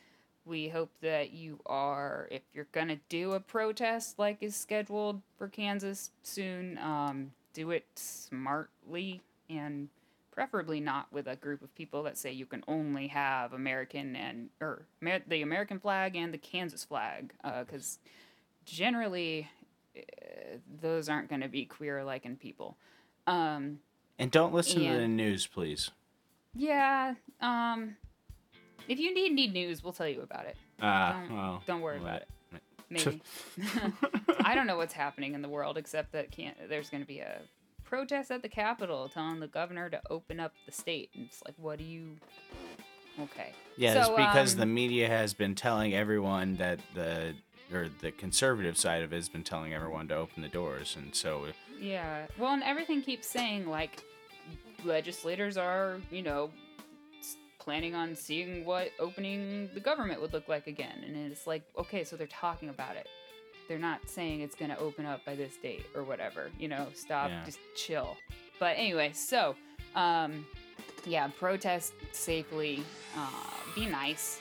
We 0.49 0.69
hope 0.69 0.91
that 1.03 1.33
you 1.33 1.61
are, 1.67 2.27
if 2.31 2.41
you're 2.55 2.67
gonna 2.73 2.99
do 3.11 3.33
a 3.33 3.41
protest 3.41 4.19
like 4.19 4.39
is 4.41 4.57
scheduled 4.57 5.21
for 5.37 5.47
Kansas 5.49 6.11
soon, 6.23 6.79
um, 6.79 7.33
do 7.53 7.71
it 7.71 7.85
smartly 7.95 9.21
and 9.51 9.89
preferably 10.33 10.81
not 10.81 11.13
with 11.13 11.27
a 11.27 11.37
group 11.37 11.61
of 11.63 11.75
people 11.75 12.03
that 12.05 12.17
say 12.17 12.31
you 12.33 12.47
can 12.47 12.63
only 12.67 13.09
have 13.09 13.53
American 13.53 14.17
and 14.17 14.49
or 14.61 14.83
Amer- 15.03 15.23
the 15.27 15.43
American 15.43 15.79
flag 15.81 16.17
and 16.17 16.33
the 16.33 16.39
Kansas 16.39 16.85
flag, 16.85 17.33
because 17.43 17.99
generally 18.65 19.49
uh, 19.97 20.01
those 20.81 21.09
aren't 21.09 21.29
going 21.29 21.41
to 21.43 21.49
be 21.49 21.65
queer 21.65 22.05
liking 22.05 22.37
people. 22.37 22.77
Um, 23.27 23.81
And 24.19 24.31
don't 24.31 24.55
listen 24.55 24.83
to 24.83 24.97
the 24.97 25.09
news, 25.09 25.47
please. 25.47 25.91
yeah. 26.55 27.15
Um, 27.41 27.97
if 28.89 28.99
you 28.99 29.15
need 29.15 29.33
need 29.33 29.53
news, 29.53 29.83
we'll 29.85 29.93
tell 29.93 30.09
you 30.09 30.23
about 30.23 30.47
it. 30.47 30.57
Ah, 30.81 31.21
Don't- 31.29 31.37
well. 31.37 31.63
Don't 31.67 31.81
worry 31.81 31.99
about 31.99 32.23
it. 32.23 32.29
Maybe. 32.91 33.21
I 34.45 34.55
don't 34.55 34.67
know 34.67 34.79
what's 34.79 34.95
happening 34.95 35.35
in 35.35 35.43
the 35.43 35.49
world 35.49 35.77
except 35.77 36.13
that 36.13 36.31
can't. 36.31 36.57
There's 36.71 36.89
going 36.89 37.03
to 37.03 37.07
be 37.07 37.19
a 37.19 37.41
protest 37.85 38.31
at 38.31 38.43
the 38.43 38.49
Capitol 38.49 39.09
telling 39.09 39.41
the 39.41 39.47
governor 39.47 39.91
to 39.91 40.01
open 40.11 40.41
up 40.41 40.55
the 40.65 40.73
state. 40.73 41.11
And 41.15 41.27
it's 41.27 41.43
like, 41.45 41.55
what 41.59 41.79
do 41.79 41.85
you. 41.85 42.17
Okay. 43.21 43.53
Yeah, 43.77 43.93
So, 43.93 44.01
it's 44.01 44.27
because 44.27 44.55
um, 44.55 44.61
the 44.61 44.67
media 44.67 45.07
has 45.07 45.35
been 45.35 45.55
telling 45.55 45.95
everyone 45.95 46.57
that 46.57 46.81
the 46.95 47.35
or 47.73 47.91
the 48.01 48.11
conservative 48.13 48.79
side 48.79 49.03
of 49.03 49.13
it 49.13 49.17
has 49.17 49.29
been 49.29 49.43
telling 49.43 49.75
everyone 49.75 50.09
to 50.09 50.15
open 50.15 50.41
the 50.43 50.49
doors, 50.49 50.97
and 50.97 51.15
so 51.15 51.47
Yeah. 51.79 52.27
Well, 52.39 52.55
and 52.55 52.63
everything 52.63 53.03
keeps 53.03 53.27
saying 53.27 53.67
like 53.69 54.03
legislators 54.85 55.57
are, 55.57 55.99
you 56.11 56.23
know, 56.23 56.51
planning 57.69 57.95
on 57.95 58.17
seeing 58.17 58.65
what 58.65 58.91
opening 58.99 59.69
the 59.75 59.81
government 59.81 60.23
would 60.23 60.33
look 60.33 60.49
like 60.49 60.67
again. 60.67 61.03
And 61.07 61.15
it's 61.31 61.47
like, 61.47 61.63
okay, 61.77 62.03
so 62.03 62.17
they're 62.17 62.27
talking 62.27 62.71
about 62.71 62.97
it. 62.97 63.07
They're 63.69 63.79
not 63.79 64.09
saying 64.09 64.41
it's 64.41 64.55
going 64.55 64.71
to 64.71 64.79
open 64.79 65.05
up 65.05 65.23
by 65.27 65.35
this 65.35 65.55
date 65.59 65.85
or 65.95 66.03
whatever. 66.03 66.51
You 66.59 66.69
know, 66.69 66.87
stop, 66.95 67.29
Yeah. 67.29 67.45
just 67.45 67.59
chill. 67.77 68.17
But 68.59 68.79
anyway, 68.79 69.13
so 69.13 69.55
um 69.95 70.47
yeah, 71.05 71.29
protest 71.39 71.93
safely. 72.13 72.83
Uh, 73.15 73.29
be 73.75 73.85
nice 73.85 74.41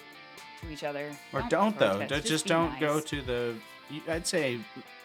to 0.62 0.70
each 0.72 0.86
other. 0.86 1.12
or 1.34 1.42
Don't 1.42 1.50
don't, 1.50 1.80
though. 1.80 1.98
protest, 1.98 2.10
just 2.22 2.28
Just, 2.28 2.46
don't 2.48 2.80
go 2.80 3.02
to 3.02 3.22
the. 3.22 3.56
I'd 4.08 4.26
say 4.26 4.60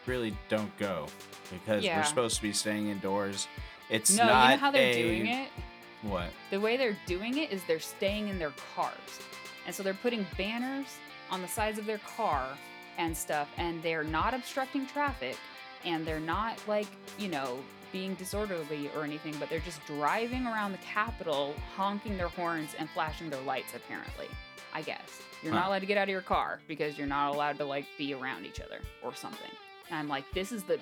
really 0.07 0.37
don't 0.49 0.75
go 0.79 1.07
because 1.51 1.83
Yeah. 1.85 1.97
we're 1.99 2.05
supposed 2.05 2.37
to 2.37 2.43
be 2.43 2.53
staying 2.53 2.87
indoors. 2.89 3.49
It's 3.91 4.17
No, 4.17 4.25
not 4.27 4.45
you 4.45 4.51
know 4.57 4.61
how 4.61 4.71
they're 4.71 4.91
a, 4.95 5.03
doing 5.03 5.27
it? 5.27 5.49
What? 6.03 6.31
the 6.51 6.61
way 6.61 6.77
they're 6.77 6.99
doing 7.07 7.39
it 7.39 7.53
is 7.53 7.63
they're 7.69 7.79
staying 7.81 8.29
in 8.29 8.39
their 8.39 8.53
cars. 8.75 9.21
And 9.67 9.75
so 9.75 9.83
they're 9.83 9.95
putting 9.95 10.27
banners 10.37 10.87
on 11.31 11.41
the 11.43 11.49
sides 11.49 11.79
of 11.79 11.87
their 11.87 11.99
car 11.99 12.47
and 12.99 13.17
stuff, 13.17 13.49
and 13.57 13.83
they're 13.83 14.05
not 14.05 14.35
obstructing 14.35 14.87
traffic, 14.87 15.37
and 15.85 16.05
they're 16.05 16.21
not 16.21 16.59
like, 16.67 16.89
you 17.19 17.29
know, 17.29 17.59
being 17.93 18.15
disorderly 18.15 18.91
or 18.97 19.05
anything, 19.05 19.35
but 19.39 19.49
they're 19.49 19.61
just 19.61 19.85
driving 19.87 20.47
around 20.47 20.73
the 20.73 20.79
Capitol, 20.79 21.55
honking 21.77 22.17
their 22.17 22.29
horns 22.29 22.71
and 22.79 22.89
flashing 22.91 23.31
their 23.31 23.41
lights, 23.43 23.75
apparently. 23.75 24.27
I 24.75 24.81
guess. 24.83 25.21
You're 25.43 25.53
not 25.53 25.67
allowed 25.67 25.81
to 25.81 25.87
get 25.87 25.99
out 25.99 26.05
of 26.05 26.09
your 26.09 26.23
car 26.23 26.61
because 26.67 26.97
you're 26.97 27.07
not 27.07 27.35
allowed 27.35 27.59
to, 27.59 27.65
like, 27.65 27.85
be 27.99 28.15
around 28.15 28.47
each 28.47 28.59
other 28.59 28.81
or 29.03 29.15
something. 29.15 29.51
And 29.91 29.99
I'm 29.99 30.09
like, 30.09 30.25
this 30.33 30.51
is 30.51 30.63
the 30.63 30.81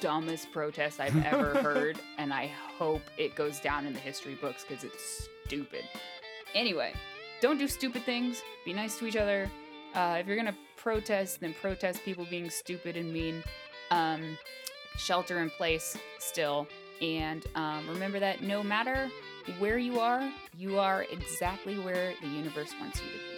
dumbest 0.00 0.52
protest 0.52 1.00
I've 1.00 1.16
ever 1.24 1.54
heard, 1.62 1.98
and 2.18 2.32
I 2.32 2.50
hope 2.78 3.02
it 3.16 3.34
goes 3.34 3.60
down 3.60 3.86
in 3.86 3.92
the 3.92 4.00
history 4.00 4.34
books 4.34 4.64
because 4.66 4.84
it's 4.84 5.28
stupid. 5.46 5.84
Anyway, 6.54 6.92
don't 7.40 7.58
do 7.58 7.68
stupid 7.68 8.02
things. 8.04 8.42
Be 8.64 8.72
nice 8.72 8.98
to 8.98 9.06
each 9.06 9.16
other. 9.16 9.50
Uh, 9.94 10.16
if 10.20 10.26
you're 10.26 10.36
gonna 10.36 10.56
protest, 10.76 11.40
then 11.40 11.54
protest 11.60 12.02
people 12.04 12.26
being 12.28 12.50
stupid 12.50 12.96
and 12.96 13.12
mean. 13.12 13.42
Um, 13.90 14.38
shelter 14.96 15.40
in 15.40 15.50
place 15.50 15.96
still, 16.18 16.66
and 17.02 17.46
um, 17.54 17.88
remember 17.88 18.18
that 18.20 18.42
no 18.42 18.62
matter 18.62 19.10
where 19.58 19.78
you 19.78 20.00
are, 20.00 20.30
you 20.56 20.78
are 20.78 21.04
exactly 21.10 21.78
where 21.78 22.14
the 22.22 22.28
universe 22.28 22.72
wants 22.80 23.00
you 23.00 23.06
to 23.08 23.18
be. 23.18 23.33